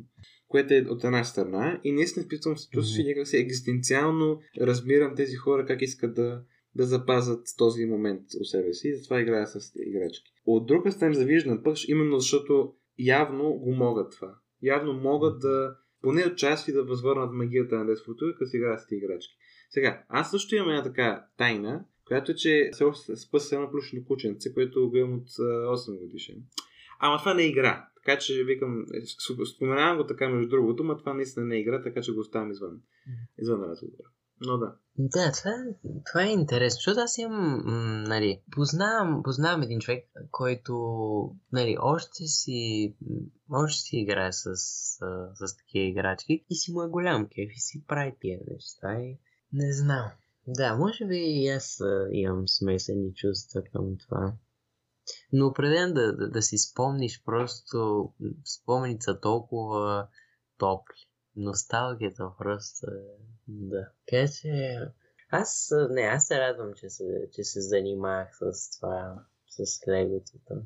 Което 0.48 0.74
е 0.74 0.86
от 0.88 1.04
една 1.04 1.24
страна 1.24 1.80
и 1.84 1.92
наистина 1.92 2.22
изпитвам 2.22 2.56
се 2.56 2.68
чувство, 2.70 3.02
mm-hmm. 3.02 3.06
някак 3.06 3.28
си 3.28 3.36
екзистенциално 3.36 4.40
разбирам 4.60 5.14
тези 5.16 5.36
хора 5.36 5.66
как 5.66 5.82
искат 5.82 6.14
да, 6.14 6.42
да 6.74 6.84
запазят 6.86 7.46
този 7.58 7.84
момент 7.84 8.22
у 8.40 8.44
себе 8.44 8.72
си 8.72 8.88
и 8.88 8.96
затова 8.96 9.20
играя 9.20 9.46
с 9.46 9.72
играчки. 9.86 10.32
От 10.46 10.66
друга 10.66 10.92
страна 10.92 11.14
завиждам 11.14 11.62
пък, 11.62 11.76
именно 11.88 12.18
защото 12.18 12.74
явно 12.98 13.52
го 13.52 13.74
могат 13.74 14.12
това. 14.12 14.34
Явно 14.62 14.92
могат 14.92 15.40
да 15.40 15.76
поне 16.02 16.26
отчасти 16.26 16.72
да 16.72 16.84
възвърнат 16.84 17.32
магията 17.32 17.78
на 17.78 17.86
детството, 17.86 18.24
като 18.38 18.50
си 18.50 18.56
играят 18.56 18.80
с 18.80 18.86
тези 18.86 18.98
играчки. 18.98 19.34
Сега, 19.70 20.04
аз 20.08 20.30
също 20.30 20.54
имам 20.54 20.68
една 20.68 20.82
така 20.82 21.26
тайна, 21.38 21.84
която 22.10 22.34
че 22.34 22.70
се 22.72 23.16
спъса 23.16 23.54
едно 23.54 23.70
плюшно 23.70 24.04
кученце, 24.04 24.54
което 24.54 24.90
го 24.90 24.96
имам 24.96 25.14
от 25.14 25.28
8 25.28 25.98
годишен. 25.98 26.36
Ама 27.00 27.18
това 27.18 27.34
не 27.34 27.42
е 27.42 27.46
игра. 27.46 27.88
Така 27.96 28.18
че 28.18 28.44
викам, 28.44 28.84
е, 28.94 29.00
споменавам 29.54 29.96
го 29.96 30.06
така 30.06 30.28
между 30.28 30.50
другото, 30.50 30.84
но 30.84 30.98
това 30.98 31.14
наистина 31.14 31.46
не 31.46 31.56
е 31.56 31.60
игра, 31.60 31.82
така 31.82 32.00
че 32.00 32.12
го 32.12 32.20
оставям 32.20 32.50
извън, 32.50 32.80
извън 33.38 33.62
разговора. 33.62 34.08
Но 34.40 34.58
да. 34.58 34.74
Да, 34.98 35.32
това, 35.32 35.52
това 36.06 36.22
е 36.22 36.32
интересно, 36.32 36.76
защото 36.76 37.00
аз 37.00 37.18
имам, 37.18 37.62
м- 37.64 38.04
нали, 38.08 38.42
познавам, 38.52 39.22
познавам 39.22 39.62
един 39.62 39.80
човек, 39.80 40.04
който, 40.30 40.74
нали, 41.52 41.76
още 41.80 42.24
си, 42.24 42.94
още 43.50 43.80
си 43.80 43.96
играе 43.96 44.32
с, 44.32 44.56
с, 44.56 44.98
с 45.34 45.56
такива 45.56 45.84
играчки 45.84 46.44
и 46.50 46.54
си 46.54 46.72
му 46.72 46.82
е 46.82 46.88
голям 46.88 47.26
кеф 47.26 47.50
и 47.56 47.60
си 47.60 47.84
прави 47.86 48.12
тия 48.20 48.40
неща 48.50 49.02
и 49.02 49.18
не 49.52 49.72
знам. 49.72 50.10
Да, 50.46 50.76
може 50.76 51.06
би 51.06 51.16
и 51.16 51.48
аз 51.48 51.80
имам 52.12 52.48
смесени 52.48 53.14
чувства 53.14 53.62
към 53.72 53.96
това. 53.98 54.32
Но 55.32 55.46
определено 55.46 55.94
да, 55.94 56.16
да, 56.16 56.30
да 56.30 56.42
си 56.42 56.58
спомниш 56.58 57.22
просто 57.24 58.12
спомените 58.44 59.02
са 59.02 59.20
толкова 59.20 60.08
топли. 60.58 61.08
Носталгията 61.36 62.30
просто 62.38 62.86
да. 63.48 63.88
Така 64.06 64.32
че 64.32 64.78
аз, 65.30 65.70
не, 65.90 66.02
аз 66.02 66.26
се 66.26 66.40
радвам, 66.40 66.74
че 66.74 66.90
се, 66.90 67.28
че 67.32 67.44
се 67.44 67.60
занимавах 67.60 68.28
с 68.40 68.78
това, 68.78 69.24
с 69.48 69.88
леготата. 69.88 70.62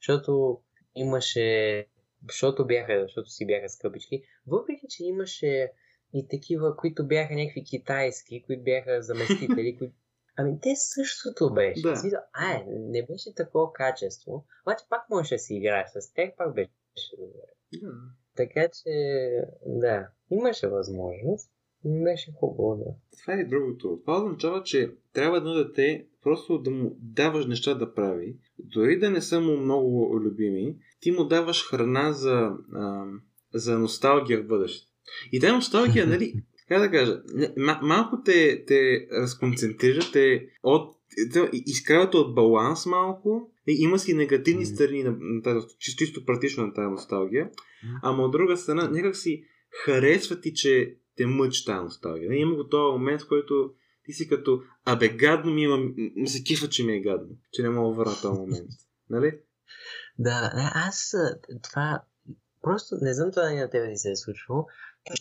Защото 0.00 0.60
имаше, 0.94 1.86
защото 2.28 2.66
бяха, 2.66 3.02
защото 3.02 3.30
си 3.30 3.46
бяха 3.46 3.68
скъпички, 3.68 4.22
въпреки, 4.46 4.86
че 4.88 5.04
имаше 5.04 5.72
и 6.14 6.28
такива, 6.28 6.76
които 6.76 7.06
бяха 7.06 7.34
някакви 7.34 7.64
китайски, 7.64 8.42
които 8.46 8.62
бяха 8.62 9.02
заместители, 9.02 9.76
които 9.78 9.94
Ами 10.36 10.60
те 10.62 10.74
същото 10.76 11.54
беше. 11.54 11.82
Да. 11.82 11.96
Смисъл, 11.96 12.20
а, 12.32 12.54
е, 12.54 12.64
не 12.68 13.06
беше 13.06 13.34
такова 13.34 13.72
качество, 13.72 14.44
обаче 14.66 14.84
пак 14.88 15.10
можеше 15.10 15.34
да 15.34 15.38
си 15.38 15.54
играеш 15.54 15.86
с 15.90 16.12
тях, 16.14 16.30
пак 16.36 16.54
беше 16.54 17.16
добре. 17.18 17.42
Да. 17.82 17.92
Така 18.36 18.68
че, 18.68 18.90
да, 19.66 20.08
имаше 20.30 20.68
възможност. 20.68 21.50
Беше 21.84 22.32
хубаво, 22.32 22.76
да. 22.76 22.94
Това 23.20 23.34
е 23.34 23.44
другото. 23.44 24.00
Това 24.04 24.16
означава, 24.16 24.62
че 24.62 24.90
трябва 25.12 25.36
едно 25.36 25.54
дете 25.54 26.06
просто 26.22 26.58
да 26.58 26.70
му 26.70 26.96
даваш 27.00 27.46
неща 27.46 27.74
да 27.74 27.94
прави. 27.94 28.36
Дори 28.58 28.98
да 28.98 29.10
не 29.10 29.20
са 29.20 29.40
му 29.40 29.56
много 29.56 30.20
любими, 30.20 30.76
ти 31.00 31.10
му 31.10 31.24
даваш 31.24 31.70
храна 31.70 32.12
за, 32.12 32.52
а, 32.74 33.04
за 33.54 33.78
носталгия 33.78 34.42
в 34.42 34.46
бъдеще. 34.46 34.89
И 35.32 35.40
тази 35.40 35.52
носталгия, 35.52 36.06
нали, 36.06 36.34
как 36.68 36.80
да 36.80 36.90
кажа, 36.90 37.22
малко 37.82 38.22
те, 38.24 38.64
те 38.66 39.06
разконцентрират, 39.12 40.12
те 40.12 40.48
от, 40.62 40.96
изкарват 41.66 42.14
от 42.14 42.34
баланс 42.34 42.86
малко, 42.86 43.52
и 43.68 43.76
има 43.82 43.98
си 43.98 44.14
негативни 44.14 44.66
страни 44.66 45.02
на, 45.02 45.16
на 45.20 45.42
тази, 45.42 45.66
чисто, 45.78 45.98
чисто 45.98 46.24
практично 46.24 46.66
на 46.66 46.74
тази 46.74 46.90
носталгия, 46.90 47.50
ама 48.02 48.22
от 48.22 48.32
друга 48.32 48.56
страна, 48.56 48.88
някак 48.90 49.16
си 49.16 49.44
харесва 49.84 50.40
ти, 50.40 50.54
че 50.54 50.96
те 51.16 51.26
мъчи 51.26 51.64
тази 51.64 51.84
носталгия. 51.84 52.30
Не, 52.30 52.36
има 52.36 52.54
го 52.54 52.68
този 52.68 52.92
момент, 52.92 53.22
в 53.22 53.28
който 53.28 53.72
ти 53.74 53.80
ти 54.10 54.12
си 54.12 54.28
като, 54.28 54.62
абе 54.84 55.08
гадно 55.08 55.52
ми 55.52 55.62
има, 55.62 55.78
ми 56.16 56.28
се 56.28 56.42
кифа, 56.44 56.68
че 56.68 56.84
ми 56.84 56.92
е 56.92 57.00
гадно, 57.00 57.28
че 57.52 57.62
не 57.62 57.68
мога 57.68 57.88
да 57.90 57.96
върна 57.96 58.20
този 58.22 58.40
момент. 58.40 58.70
Нали? 59.10 59.38
Да, 60.18 60.50
аз 60.74 61.14
това 61.62 62.02
просто 62.62 62.94
не 63.00 63.14
знам 63.14 63.30
това 63.30 63.50
на 63.50 63.70
тебе 63.70 63.90
да 63.90 63.96
се 63.96 64.10
е 64.10 64.16
случвало, 64.16 64.66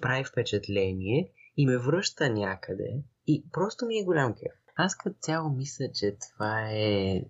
прави 0.01 0.23
впечатление 0.23 1.31
и 1.57 1.65
ме 1.65 1.77
връща 1.77 2.29
някъде 2.29 3.03
и 3.27 3.43
просто 3.51 3.85
ми 3.85 3.99
е 3.99 4.03
голям 4.03 4.33
кеф. 4.33 4.53
Аз 4.75 4.95
като 4.95 5.15
цяло 5.21 5.49
мисля, 5.49 5.85
че 5.93 6.15
това 6.19 6.71
е, 6.71 7.23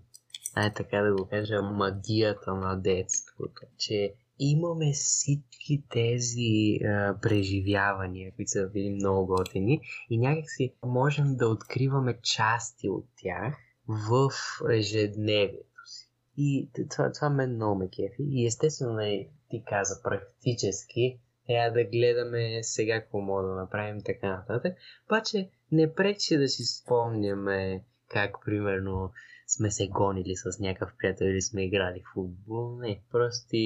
ай 0.56 0.74
така 0.74 1.02
да 1.02 1.16
го 1.16 1.28
кажа, 1.28 1.62
магията 1.62 2.54
на 2.54 2.76
детството, 2.76 3.62
че 3.78 4.14
имаме 4.40 4.92
всички 4.94 5.84
тези 5.90 6.80
а, 6.86 7.20
преживявания, 7.22 8.32
които 8.36 8.52
са 8.52 8.70
били 8.74 8.90
много 8.90 9.28
готини 9.28 9.82
и 10.10 10.18
някакси 10.18 10.74
можем 10.84 11.36
да 11.36 11.48
откриваме 11.48 12.20
части 12.22 12.90
от 12.90 13.06
тях 13.24 13.58
в 13.88 14.30
ежедневието 14.72 15.86
си. 15.86 16.10
И 16.38 16.70
това, 16.90 17.12
това 17.12 17.30
мен 17.30 17.56
много 17.56 17.80
ме 17.80 17.90
кефи. 17.90 18.24
И 18.30 18.46
естествено, 18.46 18.94
нали, 18.94 19.30
ти 19.50 19.64
каза 19.68 20.02
практически, 20.04 21.20
трябва 21.50 21.72
да 21.72 21.84
гледаме 21.84 22.64
сега 22.64 23.02
какво 23.02 23.20
мога 23.20 23.44
да 23.44 23.56
направим 23.56 24.02
така 24.06 24.30
нататък. 24.30 24.78
Обаче 25.06 25.50
не 25.72 25.94
пречи 25.94 26.38
да 26.38 26.48
си 26.48 26.64
спомняме 26.64 27.84
как 28.08 28.38
примерно 28.46 29.12
сме 29.48 29.72
се 29.72 29.88
гонили 29.88 30.36
с 30.36 30.60
някакъв 30.60 30.98
приятел 30.98 31.26
или 31.26 31.42
сме 31.42 31.66
играли 31.66 32.02
в 32.02 32.14
футбол. 32.14 32.78
Не, 32.78 33.02
просто 33.12 33.58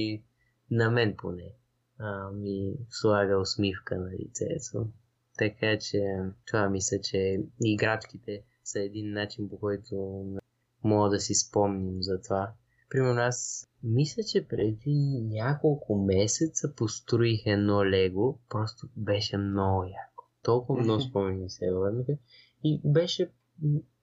на 0.72 0.92
мен 0.92 1.16
поне 1.18 1.52
а, 2.00 2.32
ми 2.32 2.74
слага 2.90 3.38
усмивка 3.38 3.98
на 3.98 4.12
лицето. 4.12 4.88
Така 5.38 5.78
че 5.80 6.02
това 6.46 6.70
мисля, 6.70 7.02
че 7.02 7.40
играчките 7.64 8.44
са 8.64 8.80
един 8.80 9.14
начин 9.14 9.50
по 9.50 9.60
който 9.60 10.26
мога 10.84 11.10
да 11.10 11.20
си 11.20 11.34
спомним 11.36 12.04
за 12.04 12.22
това. 12.22 12.54
Примерно 12.94 13.22
аз 13.22 13.70
мисля, 13.84 14.24
че 14.24 14.48
преди 14.48 15.22
няколко 15.22 15.96
месеца 15.96 16.76
построих 16.76 17.42
едно 17.46 17.86
лего, 17.86 18.40
просто 18.50 18.88
беше 18.98 19.38
много 19.38 19.84
яко. 19.84 20.24
Толкова 20.44 20.82
много 20.82 21.02
спомени 21.02 21.50
се 21.50 21.72
върнаха 21.72 22.18
и 22.64 22.82
беше, 22.86 23.32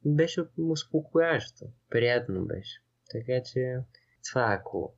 беше 0.04 0.44
успокоящо. 0.58 1.64
Приятно 1.90 2.44
беше. 2.44 2.82
Така 3.10 3.42
че 3.42 3.78
това 4.30 4.58
ако 4.60 4.94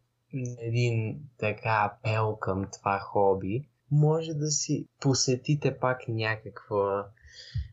един 0.58 1.20
така 1.38 1.92
апел 1.92 2.36
към 2.36 2.68
това 2.72 2.98
хоби, 2.98 3.68
може 3.90 4.34
да 4.34 4.50
си 4.50 4.88
посетите 5.00 5.78
пак 5.78 5.98
някаква, 6.08 7.06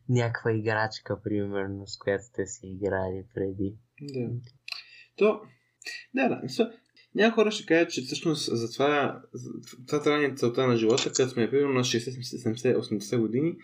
някаква 0.10 0.52
играчка, 0.52 1.22
примерно, 1.22 1.88
с 1.88 1.98
която 1.98 2.24
сте 2.24 2.46
си 2.46 2.68
играли 2.68 3.26
преди. 3.34 3.78
Да. 4.02 4.30
То, 5.18 5.42
да, 6.16 6.30
да. 6.30 6.72
Някои 7.16 7.36
хора 7.36 7.52
ще 7.52 7.66
кажат, 7.66 7.92
че 7.92 8.02
всъщност 8.02 8.58
за 8.58 8.72
това, 8.72 9.22
това 9.88 10.04
трябва 10.04 10.26
е 10.26 10.34
целта 10.36 10.68
на 10.68 10.78
живота, 10.78 11.04
като 11.04 11.30
сме 11.30 11.50
примерно 11.50 11.74
на 11.74 11.84
60, 11.84 12.54
70, 12.54 12.78
80 12.78 13.20
години, 13.20 13.56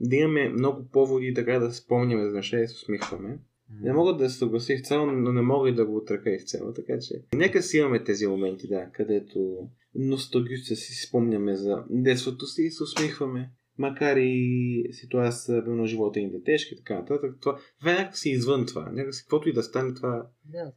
да 0.00 0.16
имаме 0.16 0.48
много 0.48 0.88
поводи 0.88 1.34
така 1.34 1.58
да 1.58 1.72
спомняме 1.72 2.30
за 2.30 2.36
неща 2.36 2.60
и 2.60 2.68
се 2.68 2.74
усмихваме. 2.74 3.38
Не 3.80 3.92
мога 3.92 4.16
да 4.16 4.30
се 4.30 4.38
съглася 4.38 4.72
изцяло, 4.72 5.06
но 5.06 5.32
не 5.32 5.42
мога 5.42 5.68
и 5.68 5.74
да 5.74 5.86
го 5.86 5.96
отръка 5.96 6.30
изцяло, 6.30 6.72
така 6.72 6.98
че 7.00 7.22
нека 7.34 7.62
си 7.62 7.76
имаме 7.76 8.04
тези 8.04 8.26
моменти, 8.26 8.68
да, 8.68 8.90
където 8.92 9.68
носталгично 9.94 10.76
си 10.76 11.06
спомняме 11.06 11.56
за 11.56 11.84
детството 11.90 12.46
си 12.46 12.62
и 12.62 12.70
се 12.70 12.82
усмихваме. 12.82 13.50
Макар 13.78 14.16
и 14.16 14.84
ситуация 14.92 15.62
на 15.66 15.86
живота 15.86 16.20
им 16.20 16.30
да 16.30 16.36
е 16.36 16.42
тежка 16.42 16.74
и 16.74 16.78
така 16.78 16.94
нататък, 16.94 17.36
това, 17.40 17.58
това 17.78 17.92
е 17.92 17.96
някакси 17.96 18.30
извън 18.30 18.66
това. 18.66 18.90
Някакси, 18.92 19.22
каквото 19.22 19.48
и 19.48 19.52
да 19.52 19.62
стане, 19.62 19.94
това 19.94 20.26
да, 20.44 20.72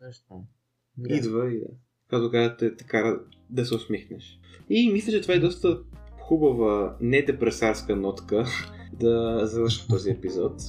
защо? 0.97 1.15
идва 1.15 1.53
и 1.53 1.59
да. 1.59 1.67
Като 2.09 2.31
казвате, 2.31 2.75
така 2.75 3.19
да 3.49 3.65
се 3.65 3.75
усмихнеш. 3.75 4.39
И 4.69 4.91
мисля, 4.93 5.11
че 5.11 5.21
това 5.21 5.33
е 5.33 5.39
доста 5.39 5.79
хубава, 6.19 6.97
недепресарска 7.01 7.95
нотка 7.95 8.45
да 8.99 9.41
завършим 9.43 9.87
този 9.89 10.09
епизод. 10.09 10.61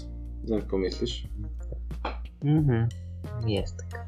Знам 0.44 0.60
какво 0.60 0.78
мислиш. 0.78 1.28
Мхм. 2.44 2.84
Аз 3.62 3.76
така. 3.76 4.06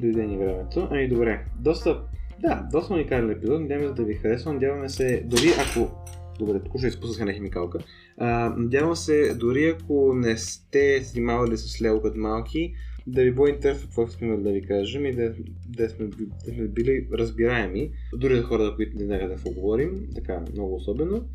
Дойде 0.00 0.26
ни 0.26 0.38
времето. 0.38 0.88
Ами 0.90 1.08
добре. 1.08 1.44
Доста, 1.60 2.02
да, 2.40 2.68
доста 2.72 2.94
уникален 2.94 3.30
епизод. 3.30 3.60
Надяваме 3.60 3.88
се 3.88 3.94
да 3.94 4.04
ви 4.04 4.14
харесва. 4.14 4.52
Надяваме 4.52 4.88
се, 4.88 5.22
дори 5.26 5.48
ако 5.58 5.90
Добре, 6.38 6.60
тук 6.60 6.78
ще 6.78 6.86
изпуснах 6.86 7.20
една 7.20 7.32
химикалка. 7.32 7.78
А, 8.18 8.54
надявам 8.56 8.96
се, 8.96 9.34
дори 9.34 9.68
ако 9.68 10.14
не 10.14 10.36
сте 10.36 11.04
снимавали 11.04 11.56
с 11.56 11.82
Лео 11.82 12.02
като 12.02 12.18
малки, 12.18 12.74
да 13.08 13.22
ви 13.22 13.32
бъде 13.32 13.52
интересно 13.52 13.86
какво 13.86 14.04
искаме 14.04 14.36
да 14.36 14.52
ви 14.52 14.62
кажем 14.62 15.06
и 15.06 15.12
да, 15.12 15.34
да, 15.68 15.88
сме, 15.88 16.06
да 16.46 16.52
сме 16.54 16.68
били 16.68 17.08
разбираеми. 17.12 17.90
Дори 18.16 18.36
за 18.36 18.42
хората, 18.42 18.76
които 18.76 18.96
не 18.96 19.04
знаят 19.04 19.28
да 19.28 19.34
какво 19.34 19.50
говорим, 19.50 20.08
така 20.14 20.42
много 20.52 20.74
особено. 20.74 21.28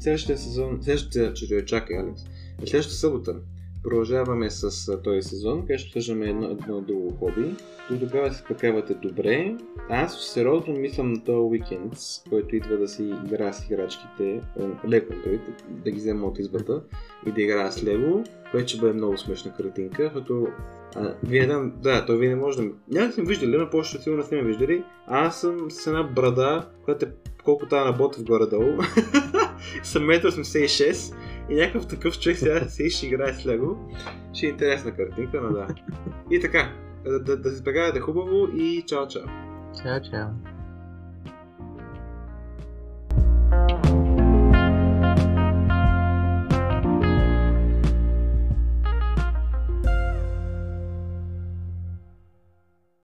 Следващия 0.00 0.38
сезон, 0.38 0.78
следващия, 0.82 1.34
че 1.34 1.64
чакай, 1.64 1.96
Алекс, 1.98 2.22
следващата 2.58 2.96
събота 2.96 3.36
Продължаваме 3.84 4.50
с 4.50 5.02
този 5.02 5.22
сезон, 5.22 5.60
където 5.60 5.90
слъжаме 5.90 6.26
едно, 6.26 6.50
едно 6.50 6.80
друго 6.80 7.16
хоби. 7.18 7.54
До 7.90 7.98
тогава 7.98 8.32
се 8.32 8.38
спакавате 8.38 8.94
добре. 8.94 9.56
Аз 9.90 10.20
сериозно 10.20 10.74
мислям 10.74 11.12
на 11.12 11.24
този 11.24 11.36
уикенд, 11.36 11.92
който 12.30 12.56
идва 12.56 12.76
да 12.76 12.88
си 12.88 13.14
игра 13.26 13.52
с 13.52 13.66
играчките, 13.66 14.40
леко 14.88 15.14
да 15.68 15.90
ги 15.90 15.96
взема 15.96 16.26
от 16.26 16.38
избата 16.38 16.82
и 17.26 17.32
да 17.32 17.42
играя 17.42 17.72
с 17.72 17.84
Лего, 17.84 18.24
което 18.50 18.68
ще 18.68 18.80
бъде 18.80 18.92
много 18.92 19.18
смешна 19.18 19.54
картинка, 19.54 20.02
защото 20.02 20.46
а, 20.96 21.14
вие 21.22 21.46
да, 21.46 21.70
да, 21.82 22.06
то 22.06 22.16
вие 22.16 22.28
не 22.28 22.36
може 22.36 22.58
да... 22.58 22.68
Няма 22.88 23.06
да 23.06 23.12
сме 23.12 23.24
виждали, 23.24 23.56
но 23.56 23.70
повечето 23.70 24.02
сигурно 24.02 24.22
сте 24.22 24.36
ме 24.36 24.42
виждали. 24.42 24.84
Аз 25.06 25.40
съм 25.40 25.70
с 25.70 25.86
една 25.86 26.02
брада, 26.02 26.68
която 26.84 27.06
е 27.06 27.12
колко 27.44 27.66
тази 27.66 27.84
на 27.84 27.92
в 27.92 28.24
горе-долу. 28.24 28.72
съм 29.82 30.02
1,86 30.02 31.14
и 31.50 31.54
някакъв 31.54 31.88
такъв 31.88 32.20
човек 32.20 32.38
сега 32.38 32.60
се 32.68 32.90
ще 32.90 33.06
играе 33.06 33.32
с 33.32 33.46
Лего. 33.46 33.76
Ще 34.32 34.46
е 34.46 34.50
интересна 34.50 34.96
картинка, 34.96 35.40
но 35.40 35.52
да. 35.52 35.66
И 36.30 36.40
така, 36.40 36.72
да, 37.04 37.20
да, 37.20 37.36
да 37.36 37.48
се 37.48 37.54
избегавате 37.54 38.00
хубаво 38.00 38.48
и 38.56 38.84
чао-чао. 38.86 39.28
Чао-чао. 39.74 40.53